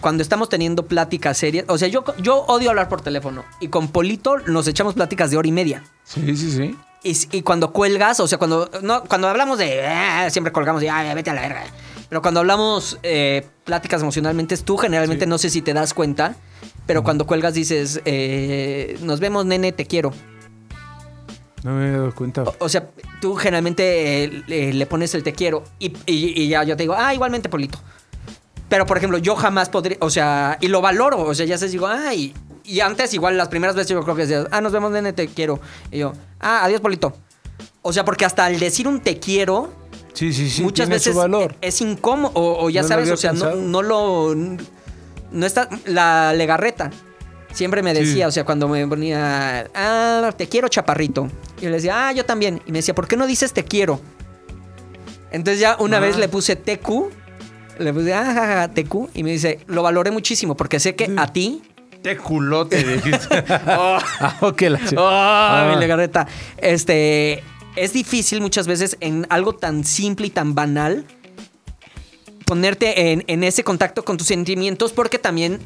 cuando 0.00 0.22
estamos 0.22 0.48
teniendo 0.48 0.86
pláticas 0.86 1.38
serias, 1.38 1.64
o 1.68 1.76
sea, 1.78 1.88
yo, 1.88 2.04
yo 2.22 2.40
odio 2.46 2.70
hablar 2.70 2.88
por 2.88 3.00
teléfono 3.02 3.44
y 3.60 3.68
con 3.68 3.88
Polito 3.88 4.38
nos 4.46 4.66
echamos 4.66 4.94
pláticas 4.94 5.30
de 5.30 5.36
hora 5.36 5.48
y 5.48 5.52
media. 5.52 5.82
Sí, 6.04 6.36
sí, 6.36 6.50
sí. 6.50 6.76
Y, 7.02 7.16
y 7.32 7.42
cuando 7.42 7.72
cuelgas, 7.72 8.20
o 8.20 8.28
sea, 8.28 8.36
cuando, 8.38 8.70
no, 8.82 9.04
cuando 9.04 9.28
hablamos 9.28 9.58
de. 9.58 9.86
"Ah", 9.86 10.28
siempre 10.30 10.52
colgamos 10.52 10.82
y 10.82 10.88
"Ay, 10.88 11.14
vete 11.14 11.30
a 11.30 11.34
la 11.34 11.40
verga. 11.42 11.64
Pero 12.08 12.20
cuando 12.22 12.40
hablamos 12.40 12.98
eh, 13.02 13.46
pláticas 13.64 14.02
emocionalmente, 14.02 14.56
tú 14.58 14.76
generalmente 14.76 15.24
Sí. 15.24 15.28
no 15.30 15.38
sé 15.38 15.48
si 15.48 15.62
te 15.62 15.72
das 15.72 15.94
cuenta, 15.94 16.34
pero 16.86 17.02
cuando 17.04 17.26
cuelgas 17.26 17.54
dices, 17.54 18.00
eh, 18.04 18.98
nos 19.02 19.20
vemos, 19.20 19.46
nene, 19.46 19.72
te 19.72 19.86
quiero. 19.86 20.12
No 21.62 21.72
me 21.72 21.88
he 21.88 21.90
dado 21.92 22.14
cuenta. 22.14 22.42
O, 22.42 22.54
o 22.58 22.68
sea, 22.68 22.88
tú 23.20 23.34
generalmente 23.36 24.24
eh, 24.24 24.42
le, 24.46 24.72
le 24.72 24.86
pones 24.86 25.14
el 25.14 25.22
te 25.22 25.32
quiero 25.34 25.62
y, 25.78 25.88
y- 26.06 26.42
y 26.42 26.48
ya 26.48 26.64
yo 26.64 26.76
te 26.76 26.82
digo, 26.82 26.94
ah, 26.98 27.14
igualmente, 27.14 27.48
Polito. 27.48 27.78
Pero, 28.68 28.86
por 28.86 28.96
ejemplo, 28.98 29.18
yo 29.18 29.36
jamás 29.36 29.68
podría, 29.68 29.96
o 30.00 30.10
sea, 30.10 30.56
y 30.60 30.68
lo 30.68 30.80
valoro, 30.80 31.20
o 31.22 31.34
sea, 31.34 31.44
ya 31.46 31.58
sé, 31.58 31.68
digo, 31.68 31.86
ay. 31.86 32.34
Y 32.64 32.80
antes, 32.80 33.12
igual, 33.14 33.36
las 33.36 33.48
primeras 33.48 33.74
veces 33.76 33.90
yo 33.90 34.02
creo 34.02 34.14
que 34.16 34.22
decías, 34.22 34.46
ah, 34.50 34.60
nos 34.60 34.72
vemos, 34.72 34.90
nene, 34.92 35.12
te 35.12 35.28
quiero. 35.28 35.60
Y 35.90 35.98
yo, 35.98 36.12
ah, 36.40 36.64
adiós, 36.64 36.80
Polito. 36.80 37.14
O 37.82 37.92
sea, 37.92 38.04
porque 38.04 38.24
hasta 38.24 38.44
al 38.44 38.58
decir 38.58 38.86
un 38.86 39.00
te 39.00 39.18
quiero, 39.18 39.72
Sí, 40.12 40.32
sí, 40.32 40.50
sí. 40.50 40.62
muchas 40.62 40.88
veces 40.88 41.14
valor. 41.14 41.54
es 41.60 41.80
incómodo, 41.80 42.32
o, 42.34 42.64
o 42.64 42.70
ya 42.70 42.82
No 42.82 42.88
sabes, 42.88 43.10
o 43.10 43.16
sea, 43.16 43.32
no, 43.32 43.82
lo. 43.82 44.34
No 44.34 45.46
está. 45.46 45.68
La 45.86 46.32
legarreta. 46.34 46.90
Siempre 47.52 47.82
me 47.82 47.94
Sí. 47.94 48.00
decía, 48.00 48.28
o 48.28 48.30
sea, 48.30 48.44
cuando 48.44 48.68
me 48.68 48.86
ponía, 48.86 49.66
ah, 49.74 50.30
te 50.36 50.48
quiero, 50.48 50.68
chaparrito. 50.68 51.28
Y 51.58 51.62
yo 51.64 51.70
le 51.70 51.76
decía, 51.76 52.08
ah, 52.08 52.12
yo 52.12 52.24
también. 52.24 52.60
Y 52.66 52.72
me 52.72 52.78
decía, 52.78 52.94
¿por 52.94 53.08
qué 53.08 53.16
no 53.16 53.26
dices 53.26 53.52
te 53.52 53.64
quiero? 53.64 54.00
Entonces 55.32 55.60
ya 55.60 55.76
una 55.78 55.98
Ah. 55.98 56.00
vez 56.00 56.16
le 56.16 56.28
puse 56.28 56.56
TQ, 56.56 57.10
le 57.78 57.92
puse, 57.92 58.12
ah, 58.12 58.24
jajaja, 58.24 58.68
TQ, 58.74 59.08
y 59.14 59.22
me 59.22 59.30
dice, 59.32 59.60
lo 59.66 59.82
valoré 59.82 60.10
muchísimo 60.10 60.56
porque 60.56 60.78
sé 60.80 60.94
que 60.94 61.12
a 61.16 61.32
ti. 61.32 61.62
Te 62.02 62.16
culote, 62.16 62.82
dijiste. 62.82 63.44
Oh, 63.78 63.98
ok, 64.40 64.60
la 64.62 64.80
oh, 64.96 65.08
Ah. 65.08 65.70
mi 65.74 65.80
legarreta. 65.80 66.26
Este. 66.58 67.42
Es 67.76 67.92
difícil 67.92 68.40
muchas 68.40 68.66
veces 68.66 68.96
en 69.00 69.26
algo 69.30 69.54
tan 69.54 69.84
simple 69.84 70.26
y 70.26 70.30
tan 70.30 70.54
banal 70.56 71.04
ponerte 72.46 73.12
en, 73.12 73.24
en 73.28 73.44
ese 73.44 73.62
contacto 73.62 74.04
con 74.04 74.16
tus 74.16 74.26
sentimientos 74.26 74.92
porque 74.92 75.18
también. 75.18 75.60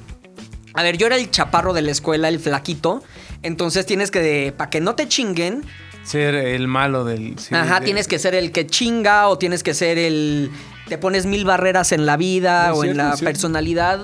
A 0.74 0.82
ver, 0.82 0.96
yo 0.98 1.06
era 1.06 1.16
el 1.16 1.30
chaparro 1.30 1.72
de 1.72 1.82
la 1.82 1.92
escuela, 1.92 2.28
el 2.28 2.40
flaquito. 2.40 3.02
Entonces 3.42 3.86
tienes 3.86 4.10
que. 4.10 4.52
Para 4.56 4.70
que 4.70 4.80
no 4.80 4.94
te 4.94 5.08
chinguen. 5.08 5.62
Ser 6.02 6.34
el 6.34 6.68
malo 6.68 7.04
del... 7.06 7.38
sí, 7.38 7.54
ajá, 7.54 7.80
de- 7.80 7.86
tienes 7.86 8.06
que 8.08 8.18
ser 8.18 8.34
el 8.34 8.52
que 8.52 8.66
chinga 8.66 9.28
o 9.28 9.38
tienes 9.38 9.62
que 9.62 9.72
ser 9.72 9.96
el. 9.98 10.50
Te 10.88 10.98
pones 10.98 11.24
mil 11.24 11.44
barreras 11.46 11.92
en 11.92 12.04
la 12.04 12.18
vida 12.18 12.74
o 12.74 12.84
en 12.84 12.96
la 12.98 13.16
personalidad. 13.16 14.00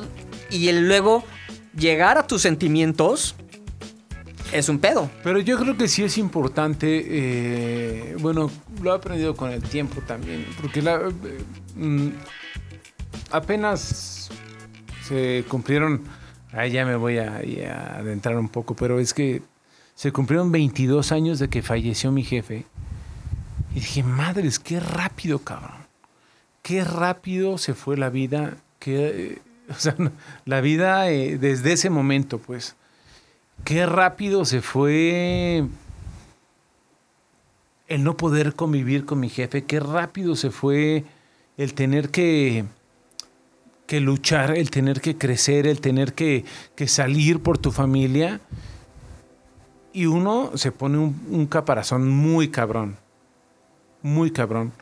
Y 0.49 0.69
el 0.69 0.89
luego 0.89 1.25
llegar 1.77 2.19
a 2.19 2.27
tus 2.27 2.43
sentimientos 2.43 3.35
es 4.53 4.69
un 4.69 4.79
pedo. 4.79 5.11
Pero 5.23 5.39
yo 5.41 5.59
creo 5.59 5.77
que 5.77 5.89
sí 5.89 6.03
es 6.03 6.19
importante, 6.19 7.05
eh, 7.09 8.17
bueno, 8.19 8.51
lo 8.83 8.93
he 8.93 8.97
aprendido 8.97 9.37
con 9.37 9.51
el 9.51 9.63
tiempo 9.63 10.01
también, 10.07 10.47
porque 10.61 10.83
la, 10.83 10.97
eh, 10.97 11.45
mm, 11.77 12.09
apenas 13.31 14.31
se 15.07 15.45
cumplieron, 15.49 16.03
ahí 16.53 16.73
ya 16.73 16.85
me 16.85 16.97
voy 16.97 17.19
a, 17.19 17.37
a 17.37 17.99
adentrar 17.99 18.37
un 18.37 18.49
poco, 18.49 18.75
pero 18.75 18.99
es 18.99 19.15
que 19.15 19.43
se 19.95 20.13
cumplieron 20.13 20.51
22 20.51 21.13
años 21.13 21.39
de 21.39 21.49
que 21.49 21.63
falleció 21.63 22.11
mi 22.11 22.25
jefe. 22.25 22.65
Y 23.73 23.81
dije, 23.81 24.03
madres, 24.03 24.59
qué 24.59 24.81
rápido, 24.81 25.41
cabrón. 25.41 25.87
Qué 26.63 26.85
rápido 26.85 27.59
se 27.59 27.75
fue 27.75 27.97
la 27.97 28.11
vida, 28.11 28.57
que, 28.79 29.07
eh, 29.09 29.39
o 29.77 29.79
sea, 29.79 29.95
la 30.45 30.61
vida 30.61 31.11
eh, 31.11 31.39
desde 31.39 31.73
ese 31.73 31.91
momento, 31.91 32.39
pues. 32.39 32.77
Qué 33.65 33.87
rápido 33.87 34.45
se 34.45 34.63
fue 34.63 35.67
el 37.89 38.05
no 38.05 38.17
poder 38.17 38.55
convivir 38.55 39.05
con 39.05 39.21
mi 39.21 39.29
jefe, 39.29 39.65
qué 39.65 39.81
rápido 39.81 40.35
se 40.35 40.51
fue 40.51 41.05
el 41.57 41.75
tener 41.75 42.09
que, 42.11 42.65
que 43.87 44.01
luchar, 44.01 44.57
el 44.57 44.71
tener 44.71 45.01
que 45.01 45.19
crecer, 45.19 45.67
el 45.67 45.81
tener 45.81 46.15
que, 46.15 46.45
que 46.75 46.89
salir 46.89 47.41
por 47.41 47.59
tu 47.59 47.71
familia. 47.71 48.41
Y 49.93 50.07
uno 50.07 50.53
se 50.55 50.73
pone 50.73 50.99
un, 50.99 51.21
un 51.31 51.47
caparazón 51.47 52.09
muy 52.09 52.49
cabrón, 52.49 52.97
muy 54.03 54.31
cabrón. 54.31 54.73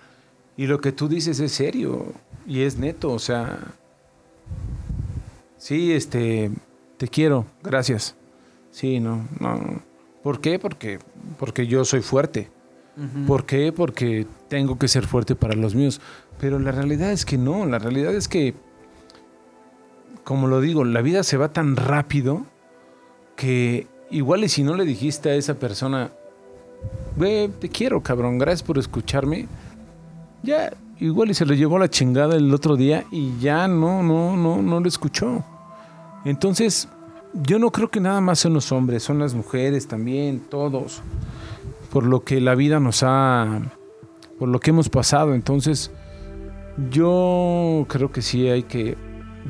Y 0.57 0.67
lo 0.67 0.81
que 0.81 0.93
tú 0.93 1.09
dices 1.09 1.41
es 1.41 1.53
serio 1.53 2.13
y 2.47 2.61
es 2.61 2.77
neto, 2.77 3.11
o 3.11 3.19
sea, 3.19 3.75
sí, 5.59 5.93
este, 5.93 6.51
te 6.97 7.09
quiero, 7.09 7.47
gracias. 7.63 8.17
Sí, 8.71 9.01
no, 9.01 9.27
no. 9.41 9.83
¿Por 10.23 10.41
qué? 10.41 10.59
Porque, 10.59 10.99
porque 11.39 11.67
yo 11.67 11.85
soy 11.85 12.01
fuerte. 12.01 12.51
¿Por 13.29 13.47
qué? 13.47 13.73
Porque 13.73 14.27
tengo 14.49 14.77
que 14.77 14.89
ser 14.89 15.07
fuerte 15.07 15.37
para 15.37 15.55
los 15.55 15.77
míos. 15.77 16.01
Pero 16.41 16.59
la 16.59 16.73
realidad 16.73 17.13
es 17.13 17.25
que 17.25 17.39
no, 17.39 17.65
la 17.65 17.79
realidad 17.79 18.13
es 18.13 18.27
que, 18.27 18.55
como 20.25 20.49
lo 20.49 20.61
digo, 20.61 20.85
la 20.85 21.01
vida 21.01 21.23
se 21.23 21.37
va 21.37 21.53
tan 21.53 21.77
rápido 21.77 22.45
que 23.37 23.87
igual 24.11 24.43
y 24.43 24.49
si 24.49 24.65
no 24.65 24.75
le 24.75 24.85
dijiste 24.85 25.31
a 25.31 25.35
esa 25.37 25.55
persona, 25.55 26.11
ve, 27.17 27.51
te 27.61 27.69
quiero, 27.69 28.03
cabrón, 28.03 28.39
gracias 28.39 28.65
por 28.65 28.79
escucharme, 28.79 29.47
ya 30.43 30.73
igual 31.01 31.31
y 31.31 31.35
se 31.35 31.47
lo 31.47 31.55
llevó 31.55 31.79
la 31.79 31.89
chingada 31.89 32.37
el 32.37 32.53
otro 32.53 32.77
día 32.77 33.05
y 33.11 33.39
ya 33.39 33.69
no, 33.69 34.03
no, 34.03 34.37
no, 34.37 34.63
no 34.63 34.81
lo 34.81 34.89
escuchó. 34.89 35.45
Entonces, 36.25 36.89
yo 37.33 37.59
no 37.59 37.71
creo 37.71 37.91
que 37.91 38.01
nada 38.01 38.21
más 38.21 38.41
son 38.41 38.55
los 38.55 38.73
hombres, 38.73 39.03
son 39.03 39.19
las 39.19 39.35
mujeres 39.35 39.87
también, 39.87 40.41
todos, 40.41 41.03
por 41.91 42.05
lo 42.05 42.25
que 42.25 42.41
la 42.41 42.55
vida 42.55 42.81
nos 42.81 43.03
ha, 43.03 43.61
por 44.39 44.49
lo 44.49 44.61
que 44.61 44.71
hemos 44.71 44.89
pasado. 44.89 45.35
Entonces, 45.35 45.91
yo 46.91 47.87
creo 47.89 48.11
que 48.11 48.23
sí 48.23 48.49
hay 48.49 48.63
que 48.65 48.97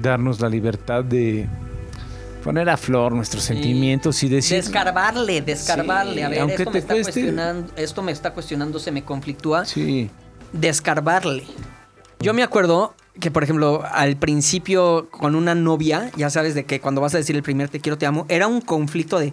darnos 0.00 0.40
la 0.40 0.48
libertad 0.48 1.04
de 1.04 1.48
poner 2.44 2.68
a 2.70 2.76
flor 2.76 3.12
nuestros 3.12 3.42
sentimientos 3.42 4.22
y 4.22 4.28
decir... 4.28 4.56
Descarbarle, 4.58 5.42
descarbarle. 5.42 6.14
Sí, 6.14 6.22
a 6.22 6.28
ver, 6.28 6.50
esto, 6.50 6.70
me 6.70 6.78
está 6.78 6.94
cueste. 6.94 7.12
cuestionando, 7.12 7.72
esto 7.76 8.02
me 8.02 8.12
está 8.12 8.32
cuestionando, 8.32 8.78
se 8.78 8.92
me 8.92 9.04
conflictúa. 9.04 9.64
Sí, 9.64 10.10
descarbarle. 10.52 11.44
Yo 12.20 12.34
me 12.34 12.42
acuerdo 12.42 12.94
que, 13.20 13.30
por 13.30 13.42
ejemplo, 13.44 13.82
al 13.90 14.16
principio 14.16 15.08
con 15.10 15.34
una 15.34 15.54
novia, 15.54 16.10
ya 16.16 16.30
sabes 16.30 16.54
de 16.54 16.64
que 16.64 16.80
cuando 16.80 17.00
vas 17.00 17.14
a 17.14 17.18
decir 17.18 17.36
el 17.36 17.42
primer 17.42 17.68
te 17.68 17.80
quiero, 17.80 17.98
te 17.98 18.06
amo, 18.06 18.26
era 18.28 18.46
un 18.46 18.60
conflicto 18.60 19.18
de... 19.18 19.32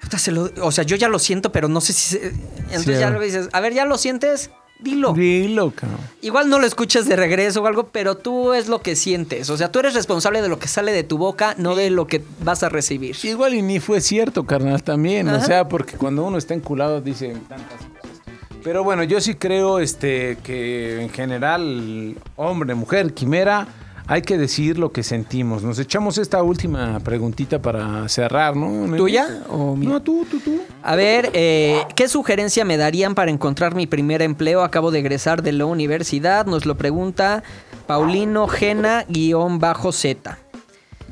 "Puta, 0.00 0.18
se 0.18 0.30
lo- 0.32 0.50
o 0.60 0.72
sea, 0.72 0.84
yo 0.84 0.96
ya 0.96 1.08
lo 1.08 1.18
siento, 1.18 1.52
pero 1.52 1.68
no 1.68 1.80
sé 1.80 1.92
si... 1.92 2.16
se-". 2.18 2.26
Entonces 2.64 2.96
Sí, 2.96 3.00
ya 3.00 3.10
lo 3.10 3.20
dices, 3.20 3.48
a 3.52 3.60
ver, 3.60 3.72
ya 3.72 3.84
lo 3.86 3.96
sientes, 3.98 4.50
dilo. 4.80 5.12
dilo, 5.14 5.70
cabrón. 5.70 6.00
Igual 6.22 6.48
no 6.50 6.58
lo 6.58 6.66
escuchas 6.66 7.06
de 7.08 7.16
regreso 7.16 7.62
o 7.62 7.66
algo, 7.66 7.88
pero 7.88 8.16
tú 8.16 8.52
es 8.52 8.68
lo 8.68 8.80
que 8.82 8.94
sientes. 8.96 9.48
O 9.48 9.56
sea, 9.56 9.70
tú 9.72 9.78
eres 9.78 9.94
responsable 9.94 10.42
de 10.42 10.48
lo 10.48 10.58
que 10.58 10.68
sale 10.68 10.92
de 10.92 11.02
tu 11.04 11.16
boca, 11.18 11.54
no 11.56 11.74
de 11.76 11.88
lo 11.90 12.06
que 12.06 12.22
vas 12.42 12.62
a 12.62 12.68
recibir. 12.68 13.16
Igual 13.22 13.54
y 13.54 13.62
ni 13.62 13.80
fue 13.80 14.00
cierto, 14.00 14.44
carnal, 14.44 14.82
también. 14.82 15.28
O 15.28 15.40
sea, 15.42 15.68
porque 15.68 15.96
cuando 15.96 16.24
uno 16.24 16.36
está 16.36 16.52
enculado 16.54 17.00
dice 17.00 17.36
tantas 17.48 17.78
cosas. 18.02 18.21
Pero 18.64 18.84
bueno, 18.84 19.02
yo 19.02 19.20
sí 19.20 19.34
creo 19.34 19.80
este, 19.80 20.38
que 20.44 21.02
en 21.02 21.10
general, 21.10 22.16
hombre, 22.36 22.74
mujer, 22.74 23.12
quimera, 23.12 23.66
hay 24.06 24.22
que 24.22 24.38
decir 24.38 24.78
lo 24.78 24.92
que 24.92 25.02
sentimos. 25.02 25.62
Nos 25.62 25.78
echamos 25.78 26.18
esta 26.18 26.42
última 26.42 27.00
preguntita 27.00 27.60
para 27.60 28.08
cerrar, 28.08 28.54
¿no? 28.56 28.96
¿Tuya 28.96 29.42
o 29.48 29.74
mía? 29.74 29.88
No, 29.88 30.02
tú, 30.02 30.26
tú, 30.30 30.38
tú. 30.40 30.60
A 30.82 30.96
ver, 30.96 31.30
eh, 31.32 31.82
¿qué 31.96 32.08
sugerencia 32.08 32.64
me 32.64 32.76
darían 32.76 33.14
para 33.14 33.30
encontrar 33.30 33.74
mi 33.74 33.86
primer 33.86 34.22
empleo? 34.22 34.62
Acabo 34.62 34.90
de 34.90 34.98
egresar 35.00 35.42
de 35.42 35.52
la 35.52 35.66
universidad. 35.66 36.46
Nos 36.46 36.66
lo 36.66 36.76
pregunta 36.76 37.42
Paulino 37.86 38.48
Gena-Z. 38.48 40.38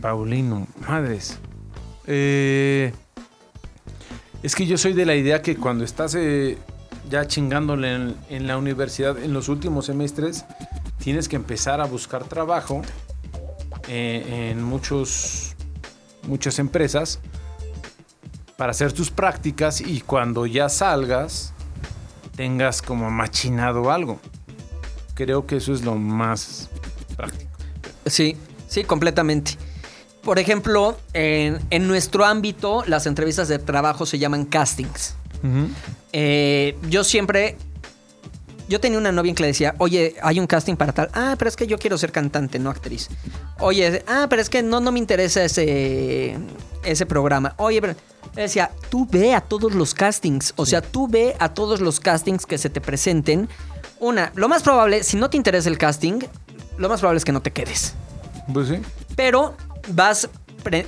Paulino, 0.01 0.67
madres. 0.89 1.39
Eh, 2.07 2.93
es 4.43 4.55
que 4.55 4.67
yo 4.67 4.79
soy 4.79 4.95
de 4.95 5.05
la 5.05 5.15
idea 5.15 5.43
que 5.43 5.57
cuando 5.57 5.85
estás 5.85 6.15
eh, 6.15 6.57
ya 7.11 7.27
chingándole 7.27 8.15
en, 8.29 8.47
la 8.47 8.57
universidad 8.57 9.19
en 9.19 9.35
los 9.35 9.49
últimos 9.49 9.87
semestres, 9.87 10.45
tienes 10.99 11.29
que 11.29 11.37
empezar 11.37 11.81
a 11.81 11.85
buscar 11.85 12.25
trabajo 12.25 12.83
eh, 13.89 14.51
en 14.51 14.63
muchos, 14.63 15.57
muchas 16.23 16.61
empresas 16.61 17.19
para 18.57 18.71
hacer 18.71 18.93
tus 18.93 19.11
prácticas 19.11 19.81
y 19.81 20.01
cuando 20.03 20.47
ya 20.47 20.69
salgas 20.69 21.53
tengas 22.37 22.81
como 22.81 23.11
machinado 23.11 23.91
algo. 23.91 24.21
Creo 25.15 25.47
que 25.47 25.57
eso 25.57 25.73
es 25.73 25.83
lo 25.83 25.97
más 25.97 26.71
práctico. 27.17 27.51
Sí, 28.07 28.37
sí, 28.69 28.85
completamente. 28.85 29.57
Por 30.23 30.39
ejemplo, 30.39 30.97
en, 31.13 31.59
en 31.71 31.89
nuestro 31.89 32.25
ámbito, 32.25 32.85
las 32.87 33.07
entrevistas 33.07 33.49
de 33.49 33.59
trabajo 33.59 34.07
se 34.07 34.19
llaman 34.19 34.45
castings. 34.45 35.17
Eh, 36.13 36.77
yo 36.89 37.05
siempre. 37.05 37.57
Yo 38.69 38.79
tenía 38.79 38.99
una 38.99 39.11
novia 39.11 39.31
en 39.31 39.35
que 39.35 39.43
le 39.43 39.49
decía, 39.49 39.75
oye, 39.79 40.15
hay 40.23 40.39
un 40.39 40.47
casting 40.47 40.77
para 40.77 40.93
tal. 40.93 41.11
Ah, 41.13 41.35
pero 41.37 41.49
es 41.49 41.57
que 41.57 41.67
yo 41.67 41.77
quiero 41.77 41.99
ser 41.99 42.13
cantante, 42.13 42.61
no 42.61 42.71
actriz. 42.71 43.09
Oye, 43.59 44.05
ah, 44.07 44.29
pero 44.31 44.41
es 44.41 44.49
que 44.49 44.63
no, 44.63 44.79
no 44.79 44.93
me 44.93 45.01
interesa 45.01 45.45
ese, 45.45 46.39
ese 46.85 47.07
programa. 47.07 47.55
Oye, 47.59 47.81
pero. 47.81 47.95
Le 48.37 48.43
decía, 48.43 48.71
tú 48.91 49.09
ve 49.11 49.35
a 49.35 49.41
todos 49.41 49.75
los 49.75 49.93
castings. 49.93 50.53
O 50.57 50.65
sea, 50.65 50.83
tú 50.83 51.09
ve 51.09 51.35
a 51.41 51.53
todos 51.53 51.81
los 51.81 51.99
castings 51.99 52.47
que 52.47 52.59
se 52.59 52.71
te 52.71 52.81
presenten. 52.81 53.49
Una, 53.99 54.31
lo 54.37 54.49
más 54.49 54.63
probable, 54.63 55.03
si 55.03 55.17
no 55.17 55.31
te 55.31 55.37
interesa 55.37 55.69
el 55.69 55.79
casting, 55.79 56.21
lo 56.79 56.89
más 56.89 57.01
probable 57.01 57.19
es 57.19 57.25
que 57.25 57.33
no 57.33 57.43
te 57.43 57.51
quedes. 57.51 57.95
Pues 58.53 58.69
sí. 58.69 58.77
Pero 59.17 59.57
vas 59.89 60.29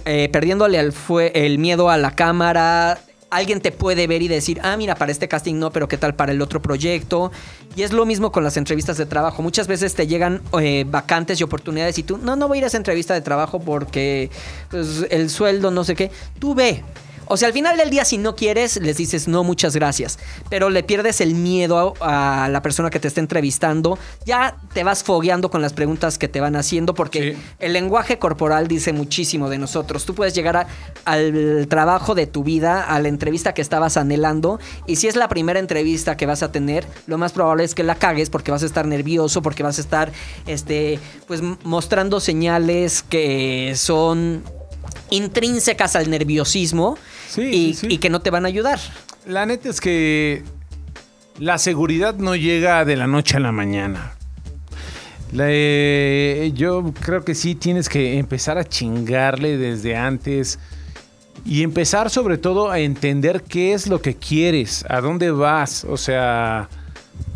eh, 0.04 0.28
perdiéndole 0.32 0.78
al 0.78 0.92
fue 0.92 1.32
el 1.34 1.58
miedo 1.58 1.90
a 1.90 1.96
la 1.96 2.14
cámara. 2.14 2.98
Alguien 3.32 3.62
te 3.62 3.72
puede 3.72 4.06
ver 4.06 4.20
y 4.20 4.28
decir, 4.28 4.60
ah, 4.62 4.76
mira, 4.76 4.94
para 4.94 5.10
este 5.10 5.26
casting 5.26 5.54
no, 5.54 5.70
pero 5.70 5.88
qué 5.88 5.96
tal 5.96 6.14
para 6.14 6.32
el 6.32 6.42
otro 6.42 6.60
proyecto. 6.60 7.32
Y 7.74 7.82
es 7.82 7.90
lo 7.90 8.04
mismo 8.04 8.30
con 8.30 8.44
las 8.44 8.58
entrevistas 8.58 8.98
de 8.98 9.06
trabajo. 9.06 9.40
Muchas 9.40 9.68
veces 9.68 9.94
te 9.94 10.06
llegan 10.06 10.42
eh, 10.60 10.84
vacantes 10.86 11.40
y 11.40 11.42
oportunidades 11.42 11.96
y 11.96 12.02
tú, 12.02 12.18
no, 12.18 12.36
no 12.36 12.46
voy 12.46 12.58
a 12.58 12.58
ir 12.58 12.64
a 12.64 12.66
esa 12.66 12.76
entrevista 12.76 13.14
de 13.14 13.22
trabajo 13.22 13.58
porque 13.58 14.30
pues, 14.70 15.06
el 15.08 15.30
sueldo, 15.30 15.70
no 15.70 15.82
sé 15.82 15.94
qué. 15.94 16.10
Tú 16.38 16.54
ve. 16.54 16.84
O 17.26 17.36
sea, 17.36 17.48
al 17.48 17.54
final 17.54 17.76
del 17.76 17.90
día, 17.90 18.04
si 18.04 18.18
no 18.18 18.34
quieres, 18.36 18.76
les 18.80 18.96
dices 18.96 19.28
no, 19.28 19.42
muchas 19.44 19.74
gracias. 19.74 20.18
Pero 20.50 20.68
le 20.70 20.82
pierdes 20.82 21.20
el 21.20 21.34
miedo 21.34 21.94
a, 22.00 22.44
a 22.44 22.48
la 22.48 22.62
persona 22.62 22.90
que 22.90 23.00
te 23.00 23.08
está 23.08 23.20
entrevistando. 23.20 23.98
Ya 24.26 24.56
te 24.74 24.84
vas 24.84 25.02
fogueando 25.02 25.50
con 25.50 25.62
las 25.62 25.72
preguntas 25.72 26.18
que 26.18 26.28
te 26.28 26.40
van 26.40 26.56
haciendo 26.56 26.94
porque 26.94 27.32
Sí. 27.34 27.42
el 27.58 27.72
lenguaje 27.72 28.18
corporal 28.18 28.68
dice 28.68 28.92
muchísimo 28.92 29.48
de 29.48 29.58
nosotros. 29.58 30.04
Tú 30.04 30.14
puedes 30.14 30.34
llegar 30.34 30.56
a- 30.56 30.66
al 31.04 31.66
trabajo 31.68 32.14
de 32.14 32.26
tu 32.26 32.42
vida, 32.44 32.82
a 32.84 33.00
la 33.00 33.08
entrevista 33.08 33.54
que 33.54 33.62
estabas 33.62 33.96
anhelando, 33.96 34.58
y 34.86 34.96
si 34.96 35.08
es 35.08 35.16
la 35.16 35.28
primera 35.28 35.58
entrevista 35.60 36.16
que 36.16 36.26
vas 36.26 36.42
a 36.42 36.52
tener, 36.52 36.86
lo 37.06 37.18
más 37.18 37.32
probable 37.32 37.64
es 37.64 37.74
que 37.74 37.82
la 37.82 37.94
cagues 37.94 38.30
porque 38.30 38.50
vas 38.50 38.62
a 38.62 38.66
estar 38.66 38.86
nervioso, 38.86 39.42
porque 39.42 39.62
vas 39.62 39.78
a 39.78 39.80
estar, 39.80 40.12
este, 40.46 40.98
pues 41.26 41.40
mostrando 41.64 42.20
señales 42.20 43.02
que 43.02 43.72
son 43.76 44.42
intrínsecas 45.12 45.94
al 45.96 46.10
nerviosismo 46.10 46.96
Sí, 47.28 47.42
y, 47.42 47.74
sí, 47.74 47.86
sí. 47.86 47.94
y 47.94 47.98
que 47.98 48.10
no 48.10 48.20
te 48.20 48.30
van 48.30 48.44
a 48.44 48.48
ayudar. 48.48 48.78
La 49.26 49.46
neta 49.46 49.68
es 49.68 49.80
que 49.80 50.42
la 51.38 51.58
seguridad 51.58 52.14
no 52.16 52.34
llega 52.36 52.84
de 52.84 52.96
la 52.96 53.06
noche 53.06 53.36
a 53.36 53.40
la 53.40 53.52
mañana. 53.52 54.14
La, 55.32 55.44
eh, 55.48 56.52
yo 56.54 56.92
creo 57.00 57.24
que 57.24 57.34
sí 57.34 57.54
tienes 57.54 57.88
que 57.88 58.18
empezar 58.18 58.58
a 58.58 58.64
chingarle 58.64 59.56
desde 59.56 59.96
antes 59.96 60.58
y 61.46 61.62
empezar 61.62 62.10
sobre 62.10 62.36
todo 62.36 62.70
a 62.70 62.78
entender 62.80 63.42
qué 63.42 63.72
es 63.72 63.86
lo 63.86 64.02
que 64.02 64.14
quieres, 64.14 64.84
a 64.88 65.00
dónde 65.00 65.30
vas, 65.30 65.84
o 65.84 65.96
sea, 65.96 66.68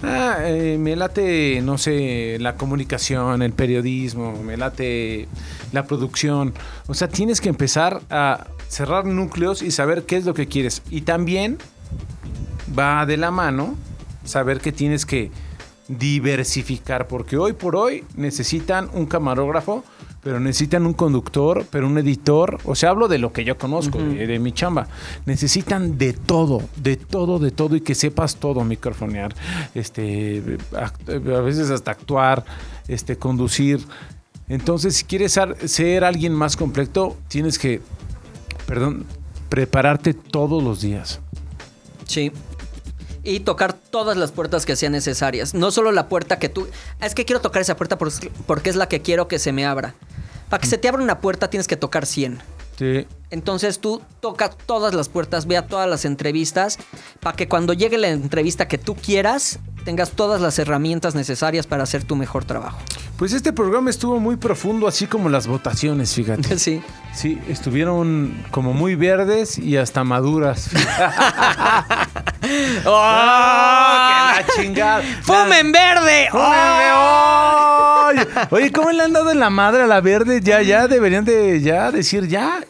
ah, 0.02 0.36
eh, 0.40 0.76
me 0.78 0.96
late, 0.96 1.60
no 1.62 1.78
sé, 1.78 2.38
la 2.40 2.56
comunicación, 2.56 3.42
el 3.42 3.52
periodismo, 3.52 4.42
me 4.42 4.56
late 4.56 5.28
la 5.72 5.86
producción, 5.86 6.54
o 6.86 6.94
sea, 6.94 7.08
tienes 7.08 7.40
que 7.40 7.48
empezar 7.48 8.00
a 8.10 8.46
cerrar 8.68 9.04
núcleos 9.04 9.62
y 9.62 9.70
saber 9.70 10.04
qué 10.04 10.16
es 10.16 10.24
lo 10.24 10.34
que 10.34 10.46
quieres. 10.46 10.82
Y 10.90 11.02
también 11.02 11.58
va 12.78 13.06
de 13.06 13.16
la 13.16 13.30
mano 13.30 13.76
saber 14.24 14.60
que 14.60 14.72
tienes 14.72 15.06
que 15.06 15.30
diversificar, 15.88 17.06
porque 17.06 17.36
hoy 17.36 17.52
por 17.52 17.76
hoy 17.76 18.04
necesitan 18.16 18.90
un 18.92 19.06
camarógrafo, 19.06 19.84
pero 20.26 20.40
necesitan 20.40 20.84
un 20.86 20.92
conductor, 20.92 21.64
pero 21.70 21.86
un 21.86 21.96
editor, 21.98 22.58
o 22.64 22.74
sea, 22.74 22.90
hablo 22.90 23.06
de 23.06 23.18
lo 23.18 23.32
que 23.32 23.44
yo 23.44 23.56
conozco, 23.56 23.98
de, 23.98 24.26
de 24.26 24.38
mi 24.40 24.50
chamba. 24.50 24.88
Necesitan 25.24 25.98
de 25.98 26.14
todo, 26.14 26.62
de 26.74 26.96
todo, 26.96 27.38
de 27.38 27.52
todo 27.52 27.76
y 27.76 27.80
que 27.80 27.94
sepas 27.94 28.34
todo, 28.34 28.64
microfonear, 28.64 29.32
este, 29.76 30.58
a 30.74 31.40
veces 31.42 31.70
hasta 31.70 31.92
actuar, 31.92 32.44
este, 32.88 33.16
conducir. 33.16 33.78
Entonces, 34.48 34.96
si 34.96 35.04
quieres 35.04 35.38
ser, 35.66 36.02
alguien 36.02 36.32
más 36.32 36.56
completo, 36.56 37.16
tienes 37.28 37.56
que, 37.56 37.80
perdón, 38.66 39.06
prepararte 39.48 40.12
todos 40.12 40.60
los 40.60 40.80
días. 40.80 41.20
Sí. 42.08 42.32
Y 43.22 43.40
tocar 43.40 43.74
todas 43.74 44.16
las 44.16 44.32
puertas 44.32 44.66
que 44.66 44.74
sean 44.74 44.90
necesarias. 44.90 45.54
No 45.54 45.70
solo 45.70 45.92
la 45.92 46.08
puerta 46.08 46.40
que 46.40 46.48
tú. 46.48 46.66
Es 47.00 47.14
que 47.14 47.24
quiero 47.24 47.40
tocar 47.40 47.62
esa 47.62 47.76
puerta 47.76 47.96
por- 47.96 48.10
porque 48.44 48.70
es 48.70 48.74
la 48.76 48.88
que 48.88 49.02
quiero 49.02 49.28
que 49.28 49.38
se 49.38 49.52
me 49.52 49.64
abra. 49.64 49.94
Para 50.48 50.60
que 50.60 50.66
se 50.66 50.78
te 50.78 50.88
abra 50.88 51.02
una 51.02 51.20
puerta 51.20 51.50
tienes 51.50 51.66
que 51.66 51.76
tocar 51.76 52.06
100. 52.06 52.38
Sí. 52.78 53.06
Entonces 53.30 53.80
tú 53.80 54.02
toca 54.20 54.50
todas 54.50 54.94
las 54.94 55.08
puertas, 55.08 55.46
vea 55.46 55.66
todas 55.66 55.88
las 55.88 56.04
entrevistas, 56.04 56.78
para 57.20 57.36
que 57.36 57.48
cuando 57.48 57.72
llegue 57.72 57.98
la 57.98 58.08
entrevista 58.08 58.68
que 58.68 58.78
tú 58.78 58.94
quieras, 58.94 59.58
tengas 59.84 60.12
todas 60.12 60.40
las 60.40 60.58
herramientas 60.58 61.14
necesarias 61.14 61.66
para 61.66 61.84
hacer 61.84 62.04
tu 62.04 62.16
mejor 62.16 62.44
trabajo. 62.44 62.78
Pues 63.16 63.32
este 63.32 63.52
programa 63.52 63.88
estuvo 63.88 64.20
muy 64.20 64.36
profundo, 64.36 64.86
así 64.86 65.06
como 65.06 65.28
las 65.28 65.46
votaciones, 65.46 66.14
fíjate. 66.14 66.58
Sí. 66.66 66.82
Sí, 67.14 67.40
estuvieron 67.48 68.44
como 68.50 68.74
muy 68.74 68.94
verdes 68.94 69.56
y 69.56 69.78
hasta 69.78 70.04
maduras. 70.04 70.68
¡Oh! 70.74 70.76
¡Que 72.44 74.42
la 74.42 74.46
chingada! 74.56 75.02
¡Fumen 75.22 75.72
verde! 75.72 76.28
¡Oh! 76.32 78.06
¡Ay! 78.06 78.18
Oye, 78.50 78.72
¿cómo 78.72 78.90
le 78.92 79.02
han 79.02 79.12
dado 79.12 79.30
en 79.30 79.40
la 79.40 79.50
madre 79.50 79.82
a 79.82 79.86
la 79.86 80.00
verde? 80.00 80.40
Ya, 80.42 80.62
ya 80.62 80.88
deberían 80.88 81.24
de 81.24 81.60
ya 81.62 81.90
decir 81.90 82.28
ya. 82.28 82.60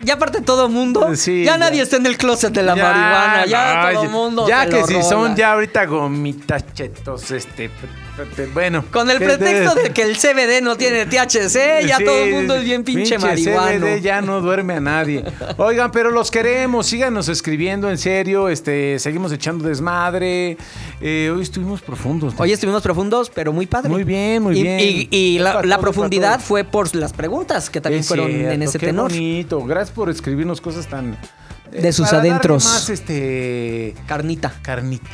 Ya 0.00 0.14
aparte 0.14 0.40
todo 0.40 0.68
mundo, 0.68 1.14
Sí, 1.16 1.44
ya, 1.44 1.52
ya. 1.52 1.58
nadie 1.58 1.82
está 1.82 1.96
en 1.96 2.06
el 2.06 2.16
closet 2.16 2.52
de 2.52 2.62
la 2.62 2.74
marihuana, 2.76 3.46
ya 3.46 3.74
no, 3.74 3.90
todo 3.92 4.02
el 4.04 4.10
mundo. 4.10 4.48
Ya 4.48 4.66
que 4.66 4.84
si 4.84 4.94
rola. 4.94 5.04
son 5.04 5.36
ya 5.36 5.52
ahorita 5.52 5.84
gomitas 5.86 6.64
chetos, 6.74 7.30
este. 7.30 7.70
Bueno. 8.54 8.84
Con 8.90 9.10
el 9.10 9.18
pretexto 9.18 9.74
de- 9.74 9.82
de 9.84 9.90
que 9.90 10.02
el 10.02 10.16
CBD 10.16 10.60
no 10.62 10.76
tiene 10.76 11.06
THC, 11.06 11.86
ya 11.86 11.96
Sí, 11.98 12.04
todo 12.04 12.24
el 12.24 12.32
mundo 12.34 12.54
es 12.56 12.64
bien 12.64 12.84
pinche, 12.84 13.18
marihuano. 13.18 13.86
CBD 13.86 14.00
ya 14.00 14.20
no 14.20 14.40
duerme 14.40 14.74
a 14.74 14.80
nadie. 14.80 15.24
Oigan, 15.56 15.90
pero 15.92 16.10
los 16.10 16.30
queremos, 16.30 16.86
síganos 16.86 17.28
escribiendo 17.28 17.90
en 17.90 17.98
serio, 17.98 18.48
este, 18.48 18.98
seguimos 18.98 19.32
echando 19.32 19.68
desmadre. 19.68 20.56
Eh, 21.00 21.32
hoy 21.34 21.42
estuvimos 21.42 21.80
profundos. 21.80 22.34
¿no? 22.34 22.40
Hoy 22.40 22.52
estuvimos 22.52 22.82
profundos, 22.82 23.30
pero 23.30 23.52
muy 23.52 23.66
padre. 23.66 23.88
Muy 23.88 24.04
bien, 24.04 24.42
muy 24.42 24.58
Y- 24.58 24.62
bien. 24.62 24.80
Y, 24.80 25.08
y 25.10 25.38
la, 25.38 25.54
Para 25.54 25.66
la 25.66 25.76
todos, 25.76 25.84
profundidad 25.84 26.40
fue 26.40 26.64
por 26.64 26.94
las 26.94 27.12
preguntas 27.12 27.70
que 27.70 27.80
también 27.80 28.00
Es 28.00 28.08
fueron 28.08 28.30
en 28.30 28.62
ese 28.62 28.78
qué 28.78 28.86
tenor. 28.86 29.10
bonito. 29.10 29.64
Gracias 29.64 29.94
por 29.94 30.10
escribirnos 30.10 30.60
cosas 30.60 30.86
tan 30.86 31.16
eh, 31.72 31.82
De 31.82 31.92
sus 31.92 32.06
para 32.06 32.18
darle 32.18 32.30
adentros. 32.30 32.64
Más 32.64 32.88
este 32.90 33.94
Carnita. 34.06 34.54
carnita, 34.62 35.08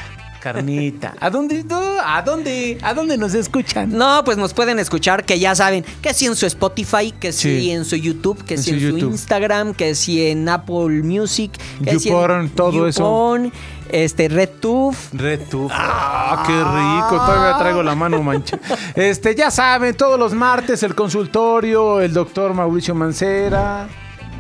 carnita. 0.44 1.14
¿A 1.20 1.30
dónde? 1.30 1.64
¿A 2.04 2.20
dónde? 2.22 2.78
¿A 2.82 2.92
dónde 2.92 3.16
nos 3.16 3.32
escuchan? 3.34 3.90
No, 3.90 4.22
pues 4.24 4.36
nos 4.36 4.52
pueden 4.52 4.78
escuchar, 4.78 5.24
que 5.24 5.38
ya 5.38 5.54
saben, 5.54 5.84
que 6.02 6.12
si 6.12 6.26
en 6.26 6.36
su 6.36 6.44
Spotify, 6.46 7.12
que 7.18 7.32
si 7.32 7.60
Sí. 7.60 7.70
en 7.70 7.84
su 7.86 7.96
YouTube, 7.96 8.44
que 8.44 8.54
En 8.54 8.62
si 8.62 8.78
su 8.78 8.86
en 8.88 9.00
su. 9.00 9.06
Instagram, 9.06 9.72
que 9.74 9.94
si 9.94 10.26
en 10.26 10.46
Apple 10.48 11.02
Music, 11.02 11.50
que 11.82 11.98
si 11.98 12.10
YouPorn, 12.10 12.40
en 12.42 12.50
todo 12.50 12.86
eso. 12.86 13.00
YouPorn, 13.02 13.52
este 13.90 14.28
RedTube. 14.28 14.94
Red 15.12 15.40
Tube. 15.50 15.70
Ah, 15.72 16.42
qué 16.46 16.52
rico. 16.52 17.24
Todavía 17.24 17.58
traigo 17.58 17.82
la 17.82 17.94
mano 17.94 18.22
mancha. 18.22 18.58
Este, 18.94 19.34
ya 19.34 19.50
saben, 19.50 19.94
todos 19.96 20.18
los 20.18 20.34
martes 20.34 20.82
el 20.82 20.94
consultorio, 20.94 22.00
el 22.00 22.12
doctor 22.12 22.52
Mauricio 22.54 22.94
Mancera, 22.94 23.88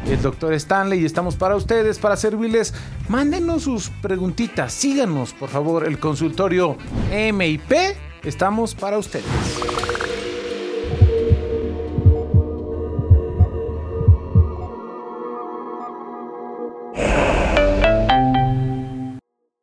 el 0.06 0.20
doctor 0.22 0.52
Stanley, 0.54 1.00
y 1.00 1.04
estamos 1.04 1.36
para 1.36 1.56
ustedes, 1.56 1.98
para 1.98 2.16
servirles. 2.16 2.74
Mándenos 3.08 3.62
sus 3.62 3.90
preguntitas. 4.02 4.72
Síganos, 4.72 5.32
por 5.32 5.48
favor, 5.48 5.86
el 5.86 5.98
consultorio 5.98 6.76
M 7.10 7.46
y 7.46 7.58
P. 7.58 7.96
Estamos 8.22 8.74
para 8.74 8.98
ustedes. 8.98 9.24